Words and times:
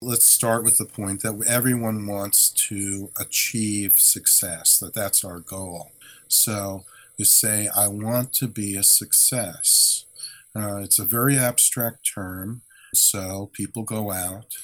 Let's 0.00 0.26
start 0.26 0.62
with 0.62 0.78
the 0.78 0.84
point 0.84 1.22
that 1.22 1.42
everyone 1.46 2.06
wants 2.06 2.50
to 2.68 3.10
achieve 3.18 3.98
success, 3.98 4.78
that 4.78 4.94
that's 4.94 5.24
our 5.24 5.40
goal. 5.40 5.90
So 6.28 6.84
you 7.16 7.24
say, 7.24 7.68
I 7.74 7.88
want 7.88 8.32
to 8.34 8.46
be 8.46 8.76
a 8.76 8.84
success. 8.84 10.04
Uh, 10.54 10.76
it's 10.76 11.00
a 11.00 11.04
very 11.04 11.36
abstract 11.36 12.08
term. 12.14 12.62
So 12.94 13.50
people 13.52 13.82
go 13.82 14.12
out 14.12 14.54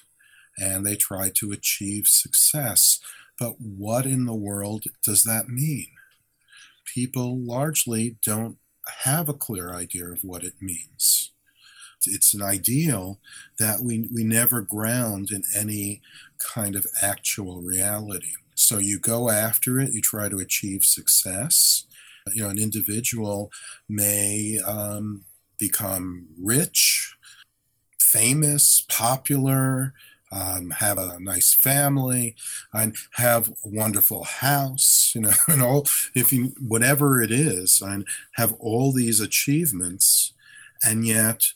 and 0.57 0.87
they 0.87 0.95
try 0.95 1.31
to 1.35 1.51
achieve 1.51 2.07
success. 2.07 3.01
But 3.37 3.61
what 3.61 4.07
in 4.07 4.27
the 4.27 4.35
world 4.35 4.85
does 5.03 5.25
that 5.25 5.49
mean? 5.49 5.89
People 6.85 7.37
largely 7.37 8.19
don't 8.25 8.59
have 9.05 9.29
a 9.29 9.35
clear 9.35 9.75
idea 9.75 10.07
of 10.07 10.23
what 10.23 10.45
it 10.45 10.55
means. 10.61 11.34
It's 12.07 12.35
an 12.35 12.43
ideal 12.43 13.19
that 13.59 13.81
we, 13.81 14.09
we 14.13 14.25
never 14.25 14.61
ground 14.61 15.31
in 15.31 15.43
any 15.57 16.01
kind 16.39 16.77
of 16.77 16.87
actual 17.03 17.61
reality. 17.61 18.33
So 18.55 18.79
you 18.79 18.99
go 18.99 19.31
after 19.31 19.81
it, 19.81 19.93
you 19.93 20.01
try 20.01 20.29
to 20.29 20.39
achieve 20.39 20.85
success. 20.85 21.85
You 22.33 22.45
know, 22.45 22.49
an 22.49 22.59
individual 22.59 23.51
may 23.89 24.59
um, 24.67 25.25
become 25.59 26.29
rich, 26.41 27.17
famous, 28.01 28.85
popular, 28.89 29.93
um, 30.33 30.71
have 30.71 30.99
a 30.99 31.19
nice 31.21 31.55
family, 31.55 32.35
and 32.73 32.97
have 33.13 33.51
a 33.51 33.69
wonderful 33.69 34.25
house, 34.25 35.13
you 35.15 35.21
know, 35.23 35.33
and 35.49 35.63
all, 35.63 35.87
if 36.15 36.33
you, 36.33 36.55
whatever 36.59 37.23
it 37.23 37.31
is, 37.31 37.81
and 37.81 38.07
have 38.33 38.53
all 38.55 38.93
these 38.93 39.21
achievements, 39.21 40.33
and 40.83 41.07
yet 41.07 41.53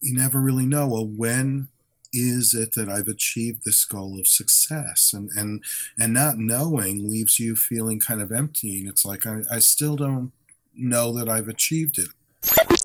you 0.00 0.14
never 0.14 0.40
really 0.40 0.66
know, 0.66 0.86
well, 0.86 1.06
when 1.06 1.68
is 2.12 2.54
it 2.54 2.74
that 2.74 2.88
I've 2.88 3.08
achieved 3.08 3.64
this 3.64 3.84
goal 3.84 4.18
of 4.18 4.26
success? 4.26 5.12
And 5.12 5.30
and 5.36 5.62
and 5.98 6.14
not 6.14 6.38
knowing 6.38 7.08
leaves 7.08 7.38
you 7.38 7.56
feeling 7.56 8.00
kind 8.00 8.22
of 8.22 8.32
empty. 8.32 8.78
And 8.78 8.88
it's 8.88 9.04
like 9.04 9.26
I, 9.26 9.42
I 9.50 9.58
still 9.58 9.96
don't 9.96 10.32
know 10.74 11.12
that 11.18 11.28
I've 11.28 11.48
achieved 11.48 11.98
it. 11.98 12.08
Three, 12.42 12.78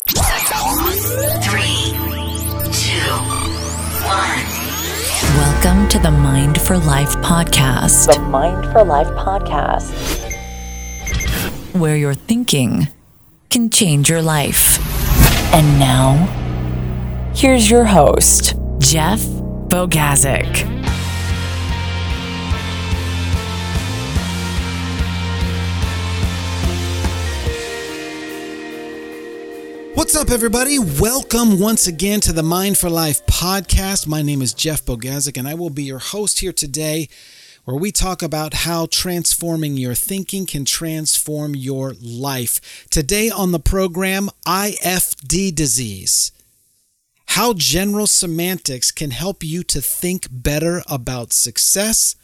two, 2.71 3.13
one. 4.03 4.43
Welcome 5.37 5.87
to 5.89 5.99
the 5.99 6.11
Mind 6.11 6.59
for 6.59 6.77
Life 6.77 7.15
podcast. 7.17 8.11
The 8.13 8.19
Mind 8.19 8.71
for 8.71 8.83
Life 8.83 9.07
podcast, 9.09 9.93
where 11.73 11.95
your 11.95 12.15
thinking 12.15 12.87
can 13.49 13.69
change 13.69 14.09
your 14.09 14.21
life. 14.21 14.79
And 15.53 15.79
now, 15.79 16.42
here's 17.35 17.69
your 17.69 17.83
host, 17.83 18.53
Jeff 18.79 19.19
Bogazic. 19.19 20.69
What's 29.95 30.15
up, 30.15 30.29
everybody? 30.29 30.77
Welcome 30.77 31.59
once 31.59 31.87
again 31.87 32.19
to 32.21 32.33
the 32.33 32.43
Mind 32.43 32.77
for 32.77 32.89
Life 32.89 33.25
podcast. 33.25 34.05
My 34.05 34.21
name 34.21 34.41
is 34.41 34.53
Jeff 34.53 34.85
Bogazic, 34.85 35.37
and 35.37 35.47
I 35.47 35.55
will 35.55 35.69
be 35.69 35.83
your 35.83 35.99
host 35.99 36.39
here 36.39 36.53
today, 36.53 37.09
where 37.65 37.77
we 37.77 37.91
talk 37.91 38.21
about 38.21 38.53
how 38.53 38.85
transforming 38.85 39.75
your 39.75 39.95
thinking 39.95 40.45
can 40.45 40.65
transform 40.65 41.55
your 41.55 41.93
life. 41.99 42.87
Today 42.89 43.29
on 43.29 43.51
the 43.51 43.59
program, 43.59 44.29
IFD 44.45 45.55
disease. 45.55 46.31
How 47.33 47.53
general 47.53 48.05
semantics 48.05 48.91
can 48.91 49.09
help 49.09 49.43
you 49.43 49.63
to 49.63 49.81
think 49.81 50.27
better 50.29 50.83
about 50.87 51.33
success, 51.33 52.15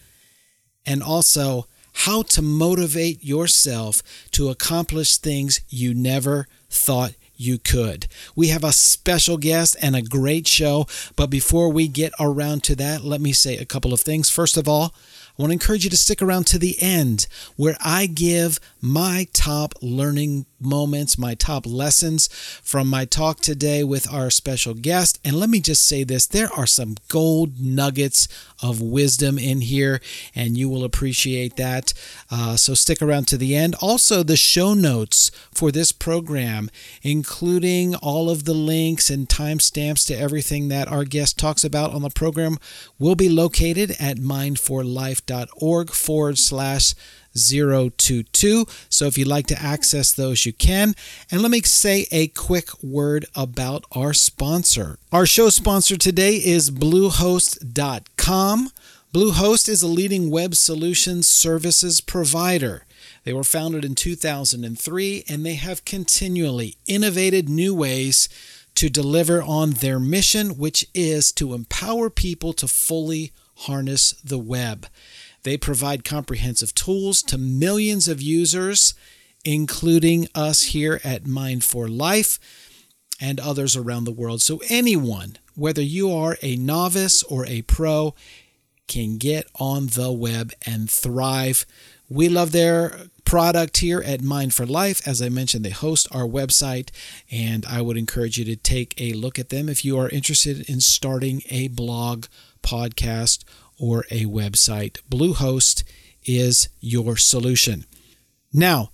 and 0.85 1.01
also 1.01 1.65
how 2.05 2.21
to 2.21 2.43
motivate 2.43 3.23
yourself 3.23 4.03
to 4.33 4.49
accomplish 4.49 5.17
things 5.17 5.61
you 5.67 5.95
never 5.95 6.47
thought 6.69 7.13
you 7.35 7.57
could. 7.57 8.05
We 8.35 8.49
have 8.49 8.63
a 8.63 8.71
special 8.71 9.37
guest 9.37 9.75
and 9.81 9.95
a 9.95 10.03
great 10.03 10.45
show, 10.45 10.85
but 11.15 11.31
before 11.31 11.69
we 11.71 11.87
get 11.87 12.13
around 12.19 12.63
to 12.65 12.75
that, 12.75 13.03
let 13.03 13.19
me 13.19 13.33
say 13.33 13.57
a 13.57 13.65
couple 13.65 13.93
of 13.93 14.01
things. 14.01 14.29
First 14.29 14.57
of 14.57 14.69
all, 14.69 14.93
I 14.93 15.41
want 15.41 15.49
to 15.49 15.53
encourage 15.53 15.85
you 15.85 15.89
to 15.89 15.97
stick 15.97 16.21
around 16.21 16.45
to 16.47 16.59
the 16.59 16.75
end 16.79 17.25
where 17.55 17.77
I 17.83 18.05
give 18.05 18.59
my 18.79 19.25
top 19.33 19.73
learning 19.81 20.45
moments, 20.61 21.17
my 21.17 21.35
top 21.35 21.65
lessons 21.65 22.27
from 22.63 22.87
my 22.87 23.05
talk 23.05 23.39
today 23.39 23.83
with 23.83 24.11
our 24.11 24.29
special 24.29 24.73
guest. 24.73 25.19
And 25.23 25.35
let 25.35 25.49
me 25.49 25.59
just 25.59 25.85
say 25.85 26.03
this 26.03 26.25
there 26.27 26.51
are 26.53 26.65
some 26.65 26.95
gold 27.07 27.59
nuggets 27.59 28.27
of 28.61 28.81
wisdom 28.81 29.37
in 29.37 29.61
here, 29.61 30.01
and 30.35 30.57
you 30.57 30.69
will 30.69 30.83
appreciate 30.83 31.55
that. 31.57 31.93
Uh, 32.31 32.55
so 32.55 32.73
stick 32.73 33.01
around 33.01 33.27
to 33.27 33.37
the 33.37 33.55
end. 33.55 33.75
Also, 33.81 34.23
the 34.23 34.37
show 34.37 34.73
notes 34.73 35.31
for 35.51 35.71
this 35.71 35.91
program, 35.91 36.69
including 37.01 37.95
all 37.95 38.29
of 38.29 38.45
the 38.45 38.53
links 38.53 39.09
and 39.09 39.27
timestamps 39.27 40.05
to 40.07 40.17
everything 40.17 40.67
that 40.67 40.87
our 40.87 41.03
guest 41.03 41.37
talks 41.37 41.63
about 41.63 41.93
on 41.93 42.01
the 42.01 42.09
program, 42.09 42.57
will 42.97 43.15
be 43.15 43.29
located 43.29 43.91
at 43.99 44.17
mindforlife.com 44.17 45.49
org 45.59 45.91
forward 45.91 46.37
slash 46.37 46.93
022. 47.33 48.65
So 48.89 49.05
if 49.05 49.17
you'd 49.17 49.27
like 49.27 49.47
to 49.47 49.61
access 49.61 50.11
those, 50.11 50.45
you 50.45 50.53
can. 50.53 50.95
And 51.31 51.41
let 51.41 51.51
me 51.51 51.61
say 51.61 52.07
a 52.11 52.27
quick 52.27 52.83
word 52.83 53.25
about 53.35 53.85
our 53.91 54.13
sponsor. 54.13 54.97
Our 55.11 55.25
show 55.25 55.49
sponsor 55.49 55.97
today 55.97 56.35
is 56.35 56.71
Bluehost.com. 56.71 58.69
Bluehost 59.13 59.67
is 59.67 59.81
a 59.81 59.87
leading 59.87 60.29
web 60.29 60.53
solutions 60.55 61.27
services 61.27 61.99
provider. 61.99 62.85
They 63.23 63.33
were 63.33 63.43
founded 63.43 63.83
in 63.83 63.95
2003 63.95 65.23
and 65.27 65.45
they 65.45 65.55
have 65.55 65.85
continually 65.85 66.77
innovated 66.85 67.49
new 67.49 67.73
ways 67.73 68.29
to 68.75 68.89
deliver 68.89 69.41
on 69.41 69.71
their 69.71 69.99
mission, 69.99 70.57
which 70.57 70.85
is 70.93 71.31
to 71.33 71.53
empower 71.53 72.09
people 72.09 72.53
to 72.53 72.67
fully 72.67 73.31
harness 73.55 74.13
the 74.23 74.37
web. 74.37 74.87
They 75.43 75.57
provide 75.57 76.03
comprehensive 76.03 76.75
tools 76.75 77.21
to 77.23 77.37
millions 77.37 78.07
of 78.07 78.21
users, 78.21 78.93
including 79.45 80.27
us 80.35 80.63
here 80.63 80.99
at 81.03 81.25
Mind 81.25 81.63
for 81.63 81.87
Life 81.87 82.39
and 83.19 83.39
others 83.39 83.75
around 83.75 84.05
the 84.05 84.11
world. 84.11 84.41
So, 84.41 84.61
anyone, 84.69 85.37
whether 85.55 85.81
you 85.81 86.11
are 86.11 86.37
a 86.41 86.55
novice 86.55 87.23
or 87.23 87.45
a 87.45 87.61
pro, 87.63 88.13
can 88.87 89.17
get 89.17 89.47
on 89.55 89.87
the 89.87 90.11
web 90.11 90.51
and 90.65 90.89
thrive. 90.89 91.65
We 92.09 92.27
love 92.27 92.51
their 92.51 92.97
product 93.23 93.77
here 93.77 94.01
at 94.01 94.21
Mind 94.21 94.53
for 94.53 94.65
Life. 94.65 95.07
As 95.07 95.21
I 95.21 95.29
mentioned, 95.29 95.63
they 95.63 95.69
host 95.69 96.07
our 96.11 96.23
website, 96.23 96.89
and 97.29 97.65
I 97.67 97.81
would 97.81 97.97
encourage 97.97 98.39
you 98.39 98.45
to 98.45 98.55
take 98.55 98.99
a 98.99 99.13
look 99.13 99.37
at 99.37 99.49
them 99.49 99.69
if 99.69 99.85
you 99.85 99.99
are 99.99 100.09
interested 100.09 100.67
in 100.67 100.81
starting 100.81 101.43
a 101.49 101.67
blog, 101.67 102.25
podcast, 102.63 103.43
or 103.79 104.05
a 104.11 104.25
website. 104.25 104.97
Bluehost 105.09 105.83
is 106.25 106.69
your 106.79 107.17
solution. 107.17 107.85
Now, 108.53 108.89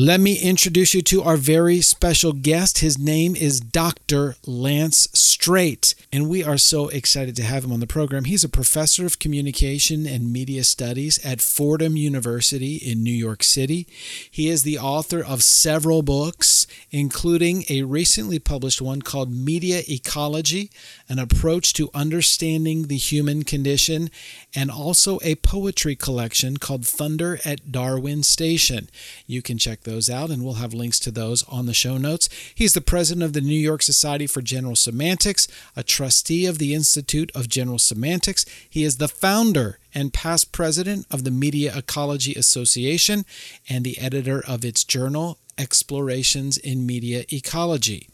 let 0.00 0.20
me 0.20 0.38
introduce 0.38 0.94
you 0.94 1.02
to 1.02 1.24
our 1.24 1.36
very 1.36 1.80
special 1.80 2.32
guest. 2.32 2.78
His 2.78 2.96
name 2.96 3.34
is 3.34 3.58
Dr. 3.58 4.36
Lance 4.46 5.08
Strate, 5.12 5.96
and 6.12 6.28
we 6.28 6.44
are 6.44 6.56
so 6.56 6.86
excited 6.86 7.34
to 7.34 7.42
have 7.42 7.64
him 7.64 7.72
on 7.72 7.80
the 7.80 7.86
program. 7.88 8.22
He's 8.22 8.44
a 8.44 8.48
professor 8.48 9.04
of 9.04 9.18
communication 9.18 10.06
and 10.06 10.32
media 10.32 10.62
studies 10.62 11.18
at 11.24 11.40
Fordham 11.40 11.96
University 11.96 12.76
in 12.76 13.02
New 13.02 13.10
York 13.10 13.42
City. 13.42 13.88
He 14.30 14.48
is 14.48 14.62
the 14.62 14.78
author 14.78 15.20
of 15.20 15.42
several 15.42 16.02
books, 16.02 16.68
including 16.92 17.64
a 17.68 17.82
recently 17.82 18.38
published 18.38 18.80
one 18.80 19.02
called 19.02 19.32
Media 19.32 19.82
Ecology 19.88 20.70
An 21.08 21.18
Approach 21.18 21.72
to 21.74 21.90
Understanding 21.94 22.88
the 22.88 22.96
Human 22.96 23.42
Condition, 23.42 24.10
and 24.54 24.70
also 24.70 25.18
a 25.22 25.36
poetry 25.36 25.96
collection 25.96 26.58
called 26.58 26.86
Thunder 26.86 27.38
at 27.44 27.72
Darwin 27.72 28.22
Station. 28.22 28.90
You 29.26 29.40
can 29.40 29.56
check 29.56 29.82
those 29.82 30.10
out, 30.10 30.30
and 30.30 30.44
we'll 30.44 30.54
have 30.54 30.74
links 30.74 30.98
to 31.00 31.10
those 31.10 31.42
on 31.44 31.66
the 31.66 31.74
show 31.74 31.96
notes. 31.96 32.28
He's 32.54 32.74
the 32.74 32.80
president 32.80 33.24
of 33.24 33.32
the 33.32 33.40
New 33.40 33.54
York 33.54 33.82
Society 33.82 34.26
for 34.26 34.42
General 34.42 34.76
Semantics, 34.76 35.48
a 35.74 35.82
trustee 35.82 36.44
of 36.46 36.58
the 36.58 36.74
Institute 36.74 37.32
of 37.34 37.48
General 37.48 37.78
Semantics. 37.78 38.44
He 38.68 38.84
is 38.84 38.98
the 38.98 39.08
founder 39.08 39.78
and 39.94 40.12
past 40.12 40.52
president 40.52 41.06
of 41.10 41.24
the 41.24 41.30
Media 41.30 41.72
Ecology 41.76 42.34
Association 42.34 43.24
and 43.68 43.84
the 43.84 43.98
editor 43.98 44.44
of 44.46 44.64
its 44.64 44.84
journal, 44.84 45.38
Explorations 45.56 46.56
in 46.56 46.86
Media 46.86 47.24
Ecology. 47.32 48.08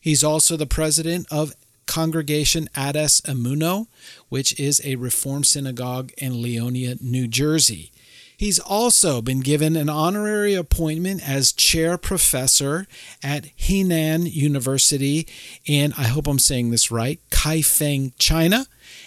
He's 0.00 0.24
also 0.24 0.56
the 0.56 0.66
president 0.66 1.26
of 1.30 1.54
Congregation 1.88 2.68
Adas 2.76 3.20
Emuno, 3.22 3.88
which 4.28 4.58
is 4.60 4.80
a 4.84 4.94
Reform 4.94 5.42
synagogue 5.42 6.12
in 6.18 6.34
Leonia, 6.34 7.00
New 7.02 7.26
Jersey. 7.26 7.90
He's 8.36 8.60
also 8.60 9.20
been 9.20 9.40
given 9.40 9.74
an 9.74 9.88
honorary 9.88 10.54
appointment 10.54 11.28
as 11.28 11.50
chair 11.50 11.98
professor 11.98 12.86
at 13.20 13.46
Henan 13.56 14.32
University 14.32 15.26
in, 15.66 15.92
I 15.98 16.04
hope 16.04 16.28
I'm 16.28 16.38
saying 16.38 16.70
this 16.70 16.92
right, 16.92 17.18
Kaifeng, 17.30 18.12
China. 18.16 18.66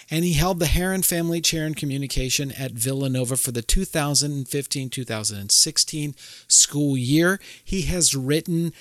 And 0.10 0.26
he 0.26 0.34
held 0.34 0.60
the 0.60 0.66
Harron 0.66 1.06
Family 1.06 1.42
Chair 1.42 1.66
in 1.66 1.76
Communication 1.76 2.52
at 2.52 2.72
Villanova 2.72 3.38
for 3.38 3.52
the 3.52 3.62
2015 3.62 4.90
2016 4.90 6.16
school 6.48 6.98
year. 6.98 7.40
He 7.64 7.84
has 7.84 8.16
written 8.16 8.74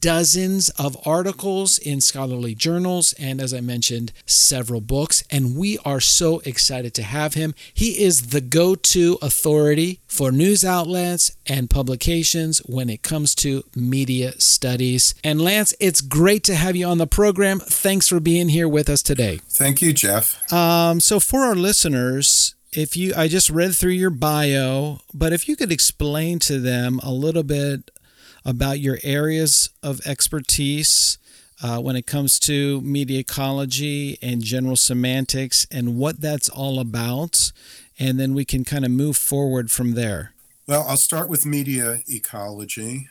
dozens 0.00 0.68
of 0.70 0.96
articles 1.06 1.78
in 1.78 2.00
scholarly 2.00 2.54
journals 2.54 3.12
and, 3.14 3.40
as 3.40 3.52
I 3.52 3.60
mentioned, 3.60 4.12
several 4.26 4.80
books. 4.80 5.24
And 5.30 5.56
we 5.56 5.78
are 5.84 6.00
so 6.00 6.40
excited 6.40 6.94
to 6.94 7.02
have 7.02 7.34
him. 7.34 7.54
He 7.72 8.02
is 8.02 8.28
the 8.28 8.40
go 8.40 8.74
to 8.74 9.18
authority 9.22 10.00
for 10.06 10.30
news 10.30 10.64
outlets 10.64 11.32
and 11.46 11.68
publications 11.68 12.58
when 12.60 12.88
it 12.88 13.02
comes 13.02 13.34
to 13.36 13.64
media 13.74 14.32
studies. 14.38 15.14
And 15.24 15.40
Lance, 15.40 15.74
it's 15.80 16.00
great 16.00 16.44
to 16.44 16.54
have 16.54 16.76
you 16.76 16.86
on 16.86 16.98
the 16.98 17.06
program. 17.06 17.60
Thanks 17.60 18.08
for 18.08 18.20
being 18.20 18.48
here 18.48 18.68
with 18.68 18.88
us 18.88 19.02
today. 19.02 19.40
Thank 19.48 19.82
you, 19.82 19.92
Jeff. 19.92 20.43
Um, 20.50 21.00
so, 21.00 21.20
for 21.20 21.40
our 21.40 21.54
listeners, 21.54 22.54
if 22.72 22.96
you, 22.96 23.14
I 23.16 23.28
just 23.28 23.50
read 23.50 23.74
through 23.74 23.92
your 23.92 24.10
bio, 24.10 24.98
but 25.12 25.32
if 25.32 25.48
you 25.48 25.56
could 25.56 25.72
explain 25.72 26.38
to 26.40 26.58
them 26.60 27.00
a 27.02 27.12
little 27.12 27.42
bit 27.42 27.90
about 28.44 28.78
your 28.80 28.98
areas 29.02 29.70
of 29.82 30.00
expertise 30.06 31.18
uh, 31.62 31.80
when 31.80 31.96
it 31.96 32.06
comes 32.06 32.38
to 32.40 32.80
media 32.82 33.20
ecology 33.20 34.18
and 34.20 34.42
general 34.42 34.76
semantics 34.76 35.66
and 35.70 35.96
what 35.96 36.20
that's 36.20 36.48
all 36.48 36.78
about. 36.78 37.52
And 37.98 38.18
then 38.18 38.34
we 38.34 38.44
can 38.44 38.64
kind 38.64 38.84
of 38.84 38.90
move 38.90 39.16
forward 39.16 39.70
from 39.70 39.92
there. 39.92 40.32
Well, 40.66 40.84
I'll 40.86 40.96
start 40.96 41.28
with 41.28 41.46
media 41.46 42.00
ecology. 42.08 43.08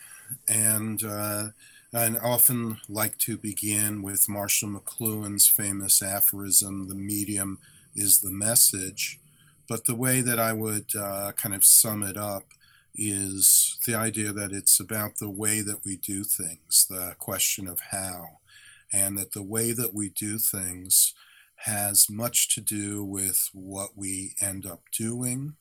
And 0.48 1.04
uh, 1.04 1.48
I 1.96 2.08
often 2.18 2.80
like 2.90 3.20
to 3.20 3.38
begin 3.38 4.02
with 4.02 4.28
Marshall 4.28 4.70
McLuhan's 4.70 5.48
famous 5.48 6.02
aphorism 6.02 6.88
the 6.88 6.96
medium 6.96 7.60
is 7.96 8.20
the 8.20 8.32
message. 8.32 9.20
But 9.70 9.86
the 9.86 9.94
way 9.94 10.22
that 10.22 10.40
I 10.40 10.54
would 10.54 10.96
uh, 10.96 11.34
kind 11.34 11.54
of 11.54 11.64
sum 11.64 12.02
it 12.02 12.18
up 12.18 12.46
is 12.96 13.78
the 13.86 13.94
idea 13.94 14.34
that 14.34 14.52
it's 14.52 14.80
about 14.80 15.18
the 15.18 15.30
way 15.30 15.62
that 15.62 15.86
we 15.86 15.98
do 15.98 16.24
things, 16.24 16.88
the 16.90 17.16
question 17.20 17.68
of 17.68 17.80
how, 17.92 18.40
and 18.92 19.16
that 19.20 19.34
the 19.34 19.44
way 19.44 19.72
that 19.72 19.94
we 19.94 20.10
do 20.10 20.40
things 20.40 21.14
has 21.58 22.10
much 22.10 22.56
to 22.56 22.62
do 22.62 23.04
with 23.04 23.52
what 23.54 23.92
we 23.96 24.34
end 24.42 24.66
up 24.66 24.82
doing, 24.98 25.58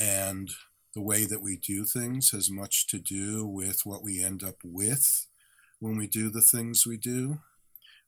and 0.00 0.50
the 0.94 1.02
way 1.02 1.24
that 1.26 1.42
we 1.42 1.56
do 1.56 1.84
things 1.84 2.30
has 2.30 2.48
much 2.48 2.86
to 2.86 2.98
do 2.98 3.44
with 3.44 3.84
what 3.84 4.04
we 4.04 4.22
end 4.22 4.44
up 4.44 4.56
with 4.62 5.26
when 5.82 5.96
we 5.96 6.06
do 6.06 6.30
the 6.30 6.40
things 6.40 6.86
we 6.86 6.96
do. 6.96 7.40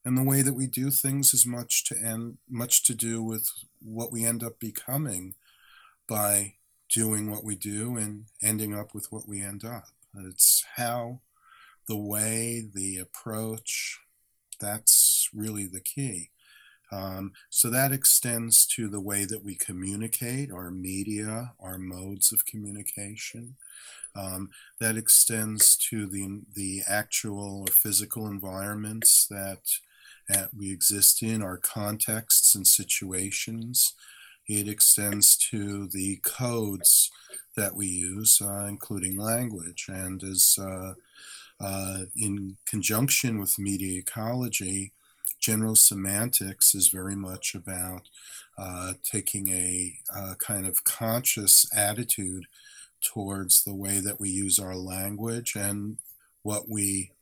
And 0.04 0.16
the 0.16 0.22
way 0.22 0.42
that 0.42 0.54
we 0.54 0.68
do 0.68 0.90
things 0.90 1.34
is 1.34 1.44
much 1.44 1.84
to 1.86 1.96
end 1.98 2.38
much 2.48 2.84
to 2.84 2.94
do 2.94 3.20
with 3.20 3.50
what 3.82 4.12
we 4.12 4.24
end 4.24 4.44
up 4.44 4.60
becoming 4.60 5.34
by 6.06 6.54
doing 6.88 7.28
what 7.30 7.42
we 7.42 7.56
do 7.56 7.96
and 7.96 8.26
ending 8.40 8.74
up 8.74 8.94
with 8.94 9.10
what 9.10 9.26
we 9.26 9.42
end 9.42 9.64
up. 9.64 9.86
It's 10.16 10.64
how, 10.76 11.20
the 11.88 11.96
way, 11.96 12.62
the 12.72 12.98
approach, 12.98 13.98
that's 14.60 15.28
really 15.34 15.66
the 15.66 15.80
key. 15.80 16.30
Um, 16.92 17.32
so 17.50 17.68
that 17.70 17.90
extends 17.90 18.66
to 18.66 18.88
the 18.88 19.00
way 19.00 19.24
that 19.24 19.42
we 19.42 19.56
communicate, 19.56 20.52
our 20.52 20.70
media, 20.70 21.54
our 21.58 21.78
modes 21.78 22.32
of 22.32 22.46
communication. 22.46 23.56
Um, 24.16 24.50
that 24.80 24.96
extends 24.96 25.76
to 25.88 26.06
the, 26.06 26.42
the 26.54 26.82
actual 26.86 27.64
or 27.66 27.72
physical 27.72 28.28
environments 28.28 29.26
that, 29.26 29.60
that 30.28 30.50
we 30.56 30.70
exist 30.70 31.22
in, 31.22 31.42
our 31.42 31.56
contexts 31.56 32.54
and 32.54 32.66
situations. 32.66 33.94
It 34.46 34.68
extends 34.68 35.36
to 35.50 35.88
the 35.88 36.20
codes 36.22 37.10
that 37.56 37.74
we 37.74 37.86
use, 37.86 38.40
uh, 38.40 38.66
including 38.68 39.18
language. 39.18 39.86
And 39.88 40.22
as 40.22 40.58
uh, 40.60 40.94
uh, 41.60 42.00
in 42.16 42.56
conjunction 42.66 43.38
with 43.38 43.58
media 43.58 44.00
ecology, 44.00 44.92
general 45.40 45.76
semantics 45.76 46.74
is 46.74 46.88
very 46.88 47.16
much 47.16 47.54
about 47.54 48.08
uh, 48.56 48.94
taking 49.02 49.48
a, 49.48 49.98
a 50.14 50.36
kind 50.36 50.66
of 50.66 50.84
conscious 50.84 51.66
attitude 51.74 52.46
towards 53.04 53.64
the 53.64 53.74
way 53.74 54.00
that 54.00 54.18
we 54.18 54.30
use 54.30 54.58
our 54.58 54.74
language 54.74 55.54
and 55.54 55.98
what 56.42 56.68
we 56.68 57.12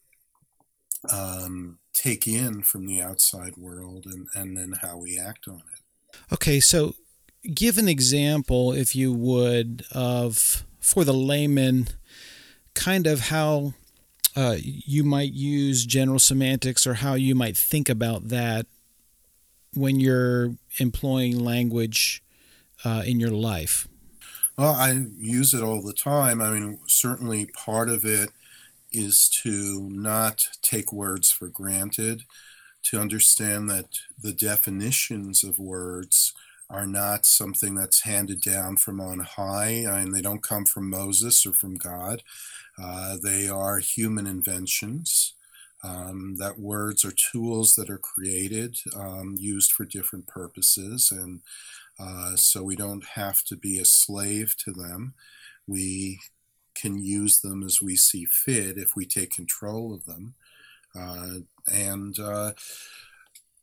um, 1.12 1.78
take 1.92 2.26
in 2.26 2.62
from 2.62 2.86
the 2.86 3.00
outside 3.00 3.56
world 3.56 4.06
and, 4.06 4.28
and 4.34 4.56
then 4.56 4.74
how 4.82 4.96
we 4.96 5.18
act 5.18 5.48
on 5.48 5.62
it. 5.72 6.16
Okay, 6.32 6.60
so 6.60 6.94
give 7.54 7.78
an 7.78 7.88
example, 7.88 8.72
if 8.72 8.94
you 8.94 9.12
would, 9.12 9.84
of 9.92 10.64
for 10.80 11.04
the 11.04 11.14
layman, 11.14 11.88
kind 12.74 13.06
of 13.06 13.28
how 13.28 13.74
uh, 14.36 14.56
you 14.60 15.04
might 15.04 15.32
use 15.32 15.84
general 15.84 16.18
semantics 16.18 16.86
or 16.86 16.94
how 16.94 17.14
you 17.14 17.34
might 17.34 17.56
think 17.56 17.88
about 17.88 18.28
that 18.28 18.66
when 19.74 20.00
you're 20.00 20.56
employing 20.78 21.38
language 21.38 22.22
uh, 22.84 23.02
in 23.06 23.20
your 23.20 23.30
life. 23.30 23.88
Well, 24.56 24.74
I 24.74 25.06
use 25.18 25.54
it 25.54 25.62
all 25.62 25.82
the 25.82 25.92
time. 25.94 26.40
I 26.40 26.50
mean, 26.50 26.78
certainly 26.86 27.46
part 27.46 27.88
of 27.88 28.04
it 28.04 28.30
is 28.92 29.28
to 29.44 29.88
not 29.90 30.46
take 30.62 30.92
words 30.92 31.30
for 31.30 31.48
granted, 31.48 32.24
to 32.84 33.00
understand 33.00 33.70
that 33.70 33.86
the 34.20 34.32
definitions 34.32 35.44
of 35.44 35.58
words 35.58 36.34
are 36.70 36.86
not 36.86 37.26
something 37.26 37.74
that's 37.74 38.02
handed 38.02 38.40
down 38.42 38.76
from 38.76 39.00
on 39.00 39.20
high, 39.20 39.84
and 39.86 40.14
they 40.14 40.22
don't 40.22 40.42
come 40.42 40.64
from 40.66 40.90
Moses 40.90 41.46
or 41.46 41.52
from 41.52 41.76
God. 41.76 42.22
Uh, 42.82 43.16
they 43.22 43.48
are 43.48 43.78
human 43.78 44.26
inventions. 44.26 45.34
Um, 45.84 46.36
that 46.38 46.58
words 46.58 47.04
are 47.04 47.12
tools 47.32 47.74
that 47.74 47.90
are 47.90 47.98
created, 47.98 48.78
um, 48.96 49.36
used 49.38 49.72
for 49.72 49.84
different 49.84 50.26
purposes, 50.26 51.10
and 51.10 51.40
uh, 52.02 52.36
so 52.36 52.62
we 52.62 52.74
don't 52.74 53.04
have 53.14 53.44
to 53.44 53.56
be 53.56 53.78
a 53.78 53.84
slave 53.84 54.56
to 54.64 54.72
them. 54.72 55.14
We 55.66 56.20
can 56.74 56.98
use 56.98 57.40
them 57.40 57.62
as 57.62 57.80
we 57.80 57.96
see 57.96 58.24
fit 58.24 58.76
if 58.76 58.96
we 58.96 59.06
take 59.06 59.30
control 59.30 59.94
of 59.94 60.04
them. 60.04 60.34
Uh, 60.98 61.40
and 61.72 62.18
uh, 62.18 62.52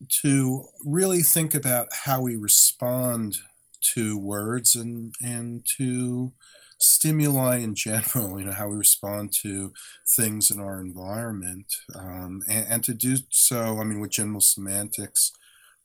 to 0.07 0.65
really 0.85 1.21
think 1.21 1.53
about 1.53 1.87
how 2.05 2.21
we 2.21 2.35
respond 2.35 3.37
to 3.81 4.17
words 4.17 4.75
and 4.75 5.13
and 5.23 5.65
to 5.77 6.31
stimuli 6.79 7.57
in 7.57 7.75
general 7.75 8.39
you 8.39 8.45
know 8.45 8.51
how 8.51 8.67
we 8.67 8.75
respond 8.75 9.31
to 9.31 9.71
things 10.07 10.51
in 10.51 10.59
our 10.59 10.79
environment 10.81 11.65
um, 11.95 12.41
and, 12.47 12.65
and 12.69 12.83
to 12.83 12.93
do 12.93 13.17
so 13.29 13.79
i 13.79 13.83
mean 13.83 13.99
what 13.99 14.11
general 14.11 14.41
semantics 14.41 15.31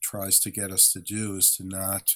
tries 0.01 0.39
to 0.39 0.51
get 0.51 0.71
us 0.71 0.93
to 0.93 1.01
do 1.01 1.37
is 1.37 1.57
to 1.57 1.65
not 1.65 2.15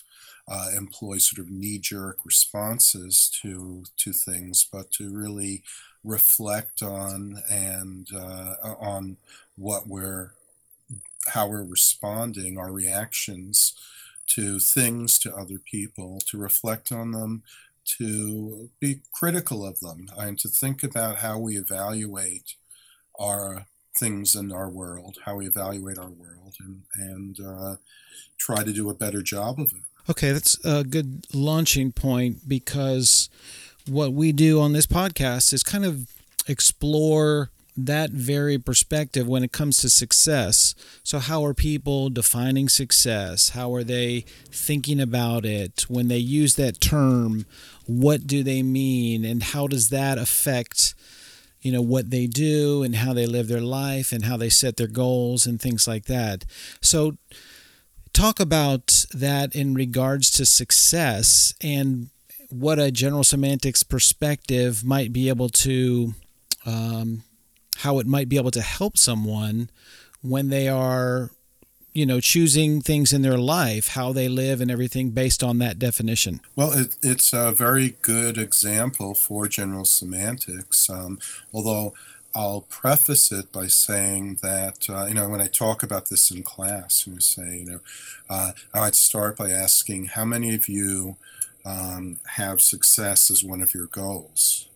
uh, 0.49 0.71
employ 0.77 1.19
sort 1.19 1.39
of 1.45 1.51
knee-jerk 1.51 2.19
responses 2.25 3.31
to 3.43 3.85
to 3.97 4.13
things, 4.13 4.67
but 4.71 4.91
to 4.93 5.11
really 5.11 5.63
reflect 6.05 6.83
on 6.83 7.43
and 7.51 8.09
uh, 8.15 8.55
on 8.81 9.17
what 9.57 9.87
we're 9.87 10.33
how 11.29 11.49
we're 11.49 11.65
responding, 11.65 12.59
our 12.59 12.73
reactions 12.73 13.75
to 14.27 14.59
things, 14.59 15.19
to 15.19 15.35
other 15.35 15.59
people, 15.59 16.21
to 16.27 16.39
reflect 16.39 16.93
on 16.93 17.13
them, 17.13 17.43
to 17.99 18.71
be 18.81 19.01
critical 19.13 19.67
of 19.67 19.81
them, 19.81 20.07
and 20.17 20.39
to 20.39 20.49
think 20.49 20.83
about 20.83 21.17
how 21.17 21.39
we 21.39 21.57
evaluate 21.57 22.55
our 23.19 23.67
things 23.99 24.35
in 24.35 24.53
our 24.53 24.69
world, 24.69 25.19
how 25.25 25.37
we 25.37 25.47
evaluate 25.47 25.99
our 25.99 26.11
world, 26.11 26.55
and, 26.61 26.83
and 26.95 27.41
uh, 27.41 27.77
try 28.37 28.63
to 28.63 28.73
do 28.73 28.89
a 28.89 28.95
better 28.95 29.23
job 29.23 29.59
of 29.59 29.73
it. 29.73 29.88
Okay, 30.11 30.33
that's 30.33 30.57
a 30.65 30.85
good 30.85 31.27
launching 31.35 31.93
point 31.93 32.49
because 32.49 33.29
what 33.87 34.13
we 34.13 34.33
do 34.33 34.61
on 34.61 34.73
this 34.73 34.87
podcast 34.87 35.53
is 35.53 35.63
kind 35.63 35.85
of 35.85 36.11
explore 36.47 37.51
that 37.77 38.11
very 38.11 38.59
perspective 38.59 39.29
when 39.29 39.45
it 39.45 39.53
comes 39.53 39.77
to 39.79 39.91
success. 39.91 40.75
So, 41.03 41.19
how 41.19 41.45
are 41.45 41.55
people 41.55 42.09
defining 42.09 42.69
success? 42.69 43.51
How 43.51 43.73
are 43.75 43.85
they 43.85 44.25
thinking 44.51 44.99
about 44.99 45.45
it? 45.45 45.85
When 45.89 46.09
they 46.09 46.19
use 46.19 46.57
that 46.57 46.81
term, 46.81 47.45
what 47.87 48.27
do 48.27 48.43
they 48.43 48.63
mean? 48.63 49.25
And 49.25 49.43
how 49.43 49.67
does 49.67 49.91
that 49.91 50.19
affect? 50.19 50.95
you 51.61 51.73
know 51.73 51.83
what 51.83 52.11
they 52.11 52.29
do 52.29 52.85
and 52.85 52.95
how 52.95 53.13
they 53.13 53.27
live 53.27 53.49
their 53.49 53.61
life 53.61 54.13
and 54.13 54.25
how 54.25 54.37
they 54.37 54.49
set 54.49 54.77
their 54.77 54.87
goals 54.87 55.45
and 55.45 55.61
things 55.61 55.89
like 55.89 56.05
that 56.05 56.45
so 56.81 57.17
talk 58.19 58.41
about 58.41 59.05
that 59.15 59.55
in 59.55 59.75
regards 59.75 60.29
to 60.33 60.45
success 60.45 61.55
and 61.63 62.09
what 62.51 62.79
a 62.79 62.91
general 62.91 63.23
semantics 63.23 63.85
perspective 63.85 64.85
might 64.85 65.13
be 65.13 65.29
able 65.29 65.49
to 65.49 66.15
um, 66.67 67.23
how 67.77 68.01
it 68.01 68.07
might 68.09 68.29
be 68.29 68.37
able 68.37 68.51
to 68.51 68.61
help 68.61 68.99
someone 68.99 69.71
when 70.21 70.49
they 70.49 70.69
are 70.69 71.31
you 71.95 72.07
know, 72.07 72.21
choosing 72.21 72.81
things 72.81 73.13
in 73.13 73.23
their 73.23 73.39
life, 73.39 73.89
how 73.89 74.13
they 74.13 74.29
live 74.29 74.61
and 74.61 74.71
everything 74.71 75.11
based 75.11 75.43
on 75.43 75.59
that 75.59 75.81
definition? 75.81 76.41
Well, 76.55 76.71
it, 76.73 76.97
it's 77.03 77.33
a 77.33 77.51
very 77.51 77.97
good 78.03 78.39
example 78.39 79.15
for 79.15 79.49
general 79.49 79.85
semantics, 79.85 80.89
um, 80.89 81.19
although 81.53 81.95
I'll 82.39 82.61
preface 82.63 83.33
it 83.33 83.51
by 83.51 83.67
saying 83.67 84.39
that, 84.43 84.89
uh, 84.89 85.07
you 85.07 85.15
know, 85.15 85.29
when 85.29 85.41
I 85.41 85.49
talk 85.49 85.83
about 85.83 86.09
this 86.09 86.31
in 86.31 86.45
class, 86.45 87.05
and 87.07 87.21
say, 87.21 87.59
you 87.59 87.65
know, 87.67 87.81
uh, 88.31 88.53
I 88.73 88.81
might 88.81 88.95
start 88.95 89.37
by 89.37 89.51
asking 89.51 90.07
how 90.07 90.25
many 90.25 90.55
of 90.55 90.69
you 90.69 91.17
um, 91.65 92.19
have 92.37 92.61
success 92.61 93.29
as 93.29 93.43
one 93.43 93.61
of 93.61 93.75
your 93.75 93.87
goals? 93.87 94.69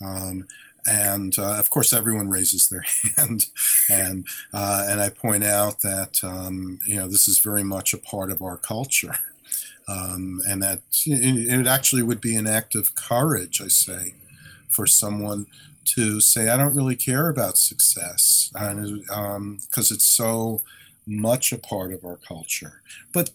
Um, 0.00 0.46
and 0.86 1.38
uh, 1.38 1.58
of 1.58 1.70
course, 1.70 1.92
everyone 1.92 2.30
raises 2.30 2.68
their 2.68 2.84
hand, 3.16 3.46
and 3.90 4.26
uh, 4.52 4.86
and 4.88 5.00
I 5.00 5.10
point 5.10 5.44
out 5.44 5.82
that 5.82 6.24
um, 6.24 6.80
you 6.86 6.96
know 6.96 7.08
this 7.08 7.28
is 7.28 7.38
very 7.38 7.64
much 7.64 7.94
a 7.94 7.98
part 7.98 8.32
of 8.32 8.42
our 8.42 8.56
culture, 8.56 9.14
um, 9.88 10.40
and 10.46 10.62
that 10.62 10.80
it 11.06 11.66
actually 11.66 12.02
would 12.02 12.20
be 12.20 12.36
an 12.36 12.46
act 12.46 12.74
of 12.74 12.94
courage, 12.94 13.60
I 13.60 13.68
say, 13.68 14.14
for 14.68 14.86
someone 14.86 15.46
to 15.84 16.20
say, 16.20 16.48
I 16.48 16.56
don't 16.56 16.76
really 16.76 16.96
care 16.96 17.28
about 17.28 17.58
success, 17.58 18.50
because 18.52 19.10
um, 19.10 19.58
it's 19.76 20.06
so 20.06 20.62
much 21.06 21.52
a 21.52 21.58
part 21.58 21.92
of 21.92 22.04
our 22.04 22.16
culture. 22.16 22.82
But 23.12 23.30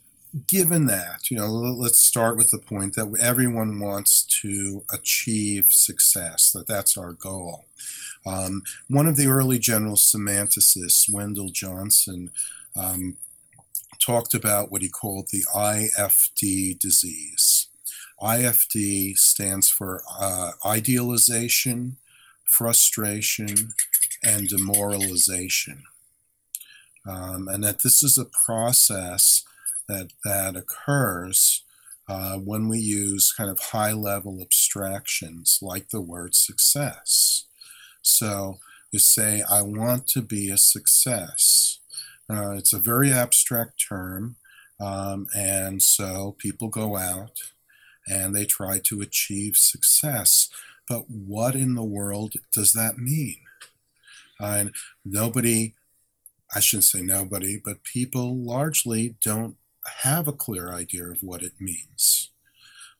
given 0.47 0.85
that, 0.87 1.29
you 1.29 1.37
know, 1.37 1.47
let's 1.47 1.97
start 1.97 2.37
with 2.37 2.51
the 2.51 2.57
point 2.57 2.95
that 2.95 3.17
everyone 3.19 3.79
wants 3.79 4.23
to 4.41 4.83
achieve 4.91 5.67
success, 5.69 6.51
that 6.51 6.67
that's 6.67 6.97
our 6.97 7.13
goal. 7.13 7.65
Um, 8.25 8.63
one 8.89 9.07
of 9.07 9.15
the 9.15 9.27
early 9.27 9.59
general 9.59 9.95
semanticists, 9.95 11.11
Wendell 11.11 11.49
Johnson, 11.49 12.31
um, 12.75 13.17
talked 13.99 14.33
about 14.33 14.71
what 14.71 14.81
he 14.81 14.89
called 14.89 15.29
the 15.31 15.43
IFD 15.55 16.79
disease. 16.79 17.67
IFD 18.21 19.17
stands 19.17 19.69
for 19.69 20.03
uh, 20.19 20.51
idealization, 20.65 21.97
frustration, 22.49 23.73
and 24.23 24.47
demoralization. 24.47 25.83
Um, 27.07 27.47
and 27.47 27.63
that 27.63 27.83
this 27.83 28.03
is 28.03 28.17
a 28.17 28.25
process 28.25 29.43
that 29.87 30.11
that 30.25 30.55
occurs 30.55 31.63
uh, 32.09 32.37
when 32.37 32.67
we 32.67 32.79
use 32.79 33.33
kind 33.33 33.49
of 33.49 33.59
high 33.59 33.91
level 33.91 34.39
abstractions 34.41 35.59
like 35.61 35.89
the 35.89 36.01
word 36.01 36.35
success. 36.35 37.45
So 38.01 38.59
you 38.91 38.99
say, 38.99 39.43
I 39.49 39.61
want 39.61 40.07
to 40.07 40.21
be 40.21 40.49
a 40.49 40.57
success. 40.57 41.79
Uh, 42.29 42.51
it's 42.51 42.73
a 42.73 42.79
very 42.79 43.11
abstract 43.11 43.83
term, 43.87 44.35
um, 44.79 45.27
and 45.35 45.81
so 45.81 46.35
people 46.37 46.67
go 46.67 46.97
out 46.97 47.39
and 48.05 48.33
they 48.33 48.45
try 48.45 48.79
to 48.85 49.01
achieve 49.01 49.57
success. 49.57 50.49
But 50.87 51.09
what 51.09 51.55
in 51.55 51.75
the 51.75 51.83
world 51.83 52.33
does 52.53 52.73
that 52.73 52.97
mean? 52.97 53.37
And 54.39 54.73
nobody, 55.03 55.73
I 56.55 56.59
shouldn't 56.59 56.85
say 56.85 57.01
nobody, 57.01 57.59
but 57.63 57.83
people 57.83 58.35
largely 58.35 59.15
don't 59.23 59.57
have 60.03 60.27
a 60.27 60.33
clear 60.33 60.71
idea 60.71 61.05
of 61.07 61.19
what 61.21 61.41
it 61.41 61.53
means. 61.59 62.31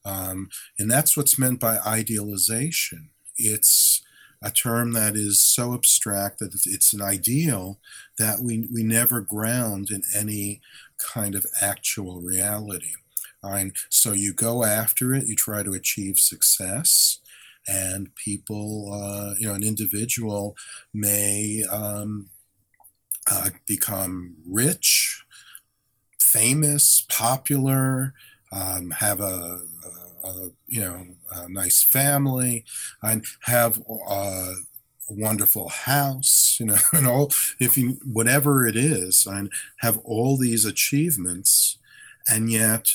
Um, 0.05 0.49
and 0.79 0.89
that's 0.89 1.17
what's 1.17 1.37
meant 1.37 1.59
by 1.59 1.79
idealization. 1.79 3.09
It's 3.37 4.01
a 4.41 4.51
term 4.51 4.93
that 4.93 5.15
is 5.15 5.39
so 5.39 5.73
abstract 5.73 6.39
that 6.39 6.53
it's, 6.65 6.93
an 6.93 7.01
ideal 7.01 7.79
that 8.17 8.39
we, 8.39 8.67
we 8.73 8.83
never 8.83 9.19
ground 9.21 9.89
in 9.89 10.03
any 10.15 10.61
kind 11.13 11.35
of 11.35 11.45
actual 11.61 12.21
reality. 12.21 12.93
And 13.43 13.75
so 13.89 14.13
you 14.13 14.33
go 14.33 14.63
after 14.63 15.13
it, 15.13 15.27
you 15.27 15.35
try 15.35 15.63
to 15.63 15.73
achieve 15.73 16.19
success, 16.19 17.19
and 17.67 18.13
people, 18.15 18.91
uh, 18.93 19.35
you 19.37 19.47
know, 19.47 19.53
an 19.53 19.63
individual 19.63 20.55
may 20.93 21.63
um, 21.71 22.29
uh, 23.29 23.49
become 23.67 24.35
rich, 24.47 25.23
famous, 26.19 27.05
popular, 27.09 28.13
um, 28.51 28.91
have 28.91 29.19
a, 29.19 29.61
a, 30.23 30.27
a, 30.27 30.51
you 30.67 30.81
know 30.81 31.05
a 31.31 31.49
nice 31.49 31.83
family, 31.83 32.63
and 33.01 33.25
have 33.41 33.81
a 34.09 34.53
wonderful 35.09 35.69
house, 35.69 36.57
you 36.59 36.67
know, 36.67 36.77
and 36.93 37.07
all 37.07 37.31
if 37.59 37.77
you 37.77 37.99
whatever 38.05 38.65
it 38.65 38.75
is, 38.75 39.25
and 39.25 39.51
have 39.79 39.97
all 39.99 40.37
these 40.37 40.65
achievements, 40.65 41.77
and 42.29 42.51
yet 42.51 42.93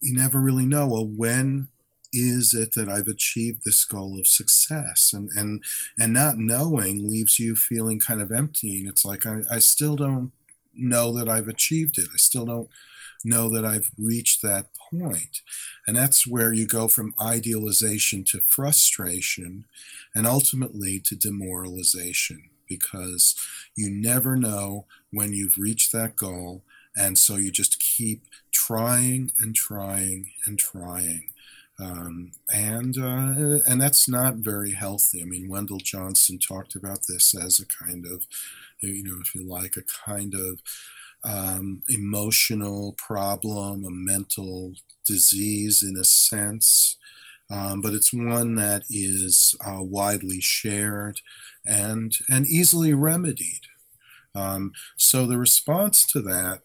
you 0.00 0.14
never 0.14 0.40
really 0.40 0.66
know 0.66 0.86
well 0.86 1.06
when 1.06 1.68
is 2.16 2.54
it 2.54 2.72
that 2.74 2.88
I've 2.88 3.08
achieved 3.08 3.62
this 3.64 3.84
goal 3.84 4.18
of 4.18 4.26
success? 4.26 5.12
And 5.12 5.30
and 5.36 5.62
and 5.98 6.12
not 6.12 6.38
knowing 6.38 7.08
leaves 7.08 7.38
you 7.38 7.54
feeling 7.54 8.00
kind 8.00 8.20
of 8.22 8.32
empty. 8.32 8.78
And 8.80 8.88
it's 8.88 9.04
like 9.04 9.26
I, 9.26 9.40
I 9.50 9.58
still 9.58 9.96
don't 9.96 10.32
know 10.74 11.12
that 11.12 11.28
I've 11.28 11.48
achieved 11.48 11.98
it. 11.98 12.08
I 12.12 12.16
still 12.16 12.46
don't 12.46 12.68
know 13.24 13.48
that 13.50 13.64
I've 13.64 13.90
reached 13.98 14.42
that 14.42 14.66
point. 14.90 15.42
And 15.86 15.96
that's 15.96 16.26
where 16.26 16.52
you 16.52 16.66
go 16.66 16.88
from 16.88 17.14
idealization 17.20 18.24
to 18.24 18.40
frustration 18.40 19.64
and 20.14 20.26
ultimately 20.26 21.00
to 21.00 21.16
demoralization 21.16 22.50
because 22.68 23.34
you 23.74 23.90
never 23.90 24.36
know 24.36 24.86
when 25.10 25.32
you've 25.32 25.58
reached 25.58 25.92
that 25.92 26.16
goal. 26.16 26.62
And 26.96 27.18
so 27.18 27.36
you 27.36 27.50
just 27.50 27.78
keep 27.78 28.24
trying 28.50 29.32
and 29.40 29.54
trying 29.54 30.30
and 30.46 30.58
trying. 30.58 31.28
Um, 31.78 32.32
and 32.52 32.96
uh, 32.96 33.60
and 33.68 33.80
that's 33.80 34.08
not 34.08 34.36
very 34.36 34.72
healthy. 34.72 35.20
I 35.20 35.26
mean, 35.26 35.48
Wendell 35.48 35.78
Johnson 35.78 36.38
talked 36.38 36.74
about 36.74 37.00
this 37.06 37.34
as 37.34 37.60
a 37.60 37.66
kind 37.66 38.06
of 38.06 38.26
you 38.80 39.02
know, 39.02 39.18
if 39.20 39.34
you 39.34 39.42
like, 39.42 39.76
a 39.76 39.82
kind 40.06 40.34
of 40.34 40.60
um, 41.24 41.82
emotional 41.88 42.94
problem, 42.98 43.84
a 43.84 43.90
mental 43.90 44.74
disease 45.06 45.82
in 45.82 45.96
a 45.96 46.04
sense. 46.04 46.96
Um, 47.48 47.80
but 47.80 47.94
it's 47.94 48.12
one 48.12 48.56
that 48.56 48.82
is 48.90 49.54
uh, 49.64 49.80
widely 49.80 50.40
shared 50.40 51.20
and 51.64 52.12
and 52.28 52.46
easily 52.46 52.92
remedied. 52.92 53.66
Um, 54.34 54.72
so 54.96 55.26
the 55.26 55.38
response 55.38 56.04
to 56.08 56.20
that 56.22 56.62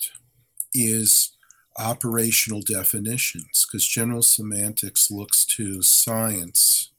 is 0.74 1.34
operational 1.78 2.62
definitions, 2.62 3.66
because 3.66 3.88
general 3.88 4.22
semantics 4.22 5.10
looks 5.10 5.46
to 5.46 5.82
science 5.82 6.92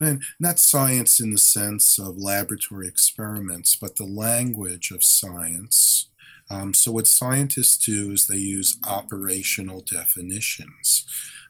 and 0.00 0.22
not 0.38 0.58
science 0.58 1.20
in 1.20 1.30
the 1.30 1.38
sense 1.38 1.98
of 1.98 2.16
laboratory 2.16 2.88
experiments, 2.88 3.76
but 3.76 3.96
the 3.96 4.06
language 4.06 4.90
of 4.90 5.04
science. 5.04 6.06
Um, 6.48 6.74
so, 6.74 6.90
what 6.90 7.06
scientists 7.06 7.84
do 7.84 8.10
is 8.10 8.26
they 8.26 8.36
use 8.36 8.78
operational 8.86 9.82
definitions. 9.82 11.04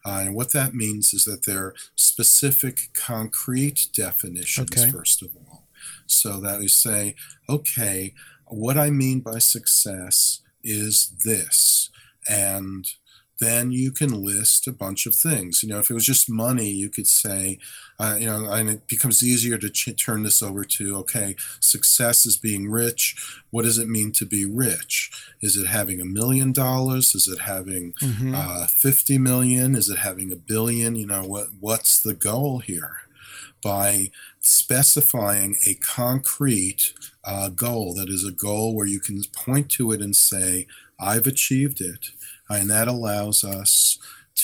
Uh, 0.05 0.23
and 0.25 0.35
what 0.35 0.52
that 0.52 0.75
means 0.75 1.14
is 1.14 1.25
that 1.25 1.45
they're 1.47 1.75
specific, 1.95 2.88
concrete 2.95 3.88
definitions, 3.93 4.71
okay. 4.73 4.90
first 4.90 5.23
of 5.23 5.31
all. 5.37 5.69
So 6.07 6.40
that 6.40 6.59
we 6.59 6.69
say, 6.69 7.14
okay, 7.49 8.14
what 8.47 8.76
I 8.76 8.90
mean 8.90 9.21
by 9.21 9.38
success 9.38 10.40
is 10.64 11.12
this. 11.25 11.90
And 12.29 12.87
then 13.41 13.73
you 13.73 13.91
can 13.91 14.23
list 14.23 14.69
a 14.69 14.73
bunch 14.73 15.07
of 15.07 15.15
things. 15.15 15.62
You 15.62 15.71
know, 15.71 15.79
if 15.79 15.91
it 15.91 15.95
was 15.95 16.05
just 16.05 16.31
money, 16.31 16.69
you 16.69 16.91
could 16.91 17.07
say, 17.07 17.59
uh, 17.99 18.17
you 18.21 18.27
know, 18.27 18.50
and 18.50 18.69
it 18.69 18.87
becomes 18.87 19.23
easier 19.23 19.57
to 19.57 19.71
ch- 19.71 19.97
turn 19.97 20.23
this 20.23 20.43
over 20.43 20.62
to, 20.62 20.97
okay, 20.99 21.37
success 21.59 22.27
is 22.27 22.37
being 22.37 22.71
rich. 22.71 23.17
What 23.50 23.65
does 23.65 23.79
it 23.79 23.89
mean 23.89 24.12
to 24.12 24.27
be 24.27 24.45
rich? 24.45 25.11
Is 25.41 25.57
it 25.57 25.67
having 25.67 26.00
a 26.00 26.05
million 26.05 26.53
dollars? 26.53 27.15
Is 27.15 27.27
it 27.27 27.41
having 27.41 27.95
mm-hmm. 28.03 28.35
uh, 28.37 28.67
50 28.67 29.17
million? 29.17 29.75
Is 29.75 29.89
it 29.89 29.99
having 29.99 30.31
a 30.31 30.37
billion? 30.37 30.95
You 30.95 31.07
know, 31.07 31.25
what 31.25 31.47
what's 31.59 32.00
the 32.00 32.15
goal 32.15 32.59
here? 32.59 32.93
By 33.62 34.11
specifying 34.41 35.57
a 35.67 35.75
concrete 35.75 36.95
uh, 37.25 37.50
goal 37.50 37.95
that 37.95 38.09
is 38.09 38.25
a 38.25 38.33
goal 38.33 38.75
where 38.75 38.87
you 38.87 39.00
can 39.00 39.21
point 39.35 39.71
to 39.73 39.93
it 39.93 40.00
and 40.00 40.17
say, 40.17 40.67
I've 41.00 41.26
achieved 41.26 41.80
it 41.80 42.11
and 42.50 42.69
that 42.69 42.88
allows 42.88 43.45
us 43.45 43.99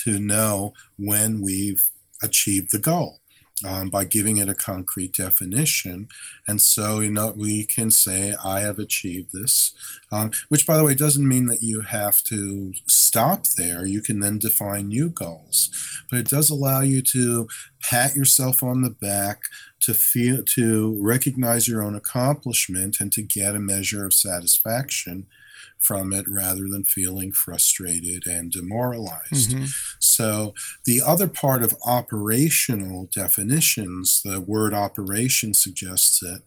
to 0.05 0.19
know 0.19 0.73
when 0.97 1.43
we've 1.43 1.91
achieved 2.23 2.71
the 2.73 2.79
goal. 2.79 3.21
Um, 3.67 3.89
by 3.89 4.05
giving 4.05 4.37
it 4.37 4.51
a 4.51 4.55
concrete 4.55 5.15
definition. 5.15 6.09
And 6.47 6.61
so, 6.61 7.01
you 7.01 7.11
know, 7.11 7.33
we 7.35 7.65
can 7.65 7.91
say, 7.91 8.35
I 8.45 8.61
have 8.61 8.79
achieved 8.79 9.33
this, 9.33 9.73
um, 10.13 10.31
which, 10.51 10.67
by 10.67 10.77
the 10.77 10.85
way, 10.85 10.95
doesn't 10.95 11.27
mean 11.27 11.47
that 11.47 11.63
you 11.63 11.81
have 11.81 12.23
to 12.25 12.75
stop 12.87 13.47
there. 13.57 13.87
You 13.87 14.03
can 14.03 14.21
then 14.21 14.39
define 14.39 14.89
new 14.89 15.09
goals. 15.09 15.71
But 16.11 16.19
it 16.19 16.29
does 16.29 16.51
allow 16.51 16.83
you 16.83 17.01
to 17.01 17.49
pat 17.81 18.15
yourself 18.15 18.63
on 18.63 18.83
the 18.83 18.91
back, 18.91 19.45
to 19.81 19.95
feel, 19.95 20.43
to 20.43 20.99
recognize 21.01 21.67
your 21.67 21.83
own 21.83 21.95
accomplishment, 21.95 22.99
and 23.01 23.11
to 23.13 23.23
get 23.23 23.55
a 23.55 23.59
measure 23.59 24.05
of 24.05 24.13
satisfaction 24.13 25.29
from 25.81 26.13
it 26.13 26.27
rather 26.29 26.69
than 26.69 26.85
feeling 26.85 27.33
frustrated 27.33 28.27
and 28.27 28.51
demoralized. 28.51 29.51
Mhm. 29.51 29.69
So, 30.01 30.55
the 30.85 31.01
other 31.01 31.29
part 31.29 31.63
of 31.63 31.77
operational 31.85 33.09
definitions, 33.15 34.21
the 34.25 34.41
word 34.41 34.75
operation 34.75 35.55
suggests 35.55 36.23
it, 36.23 36.43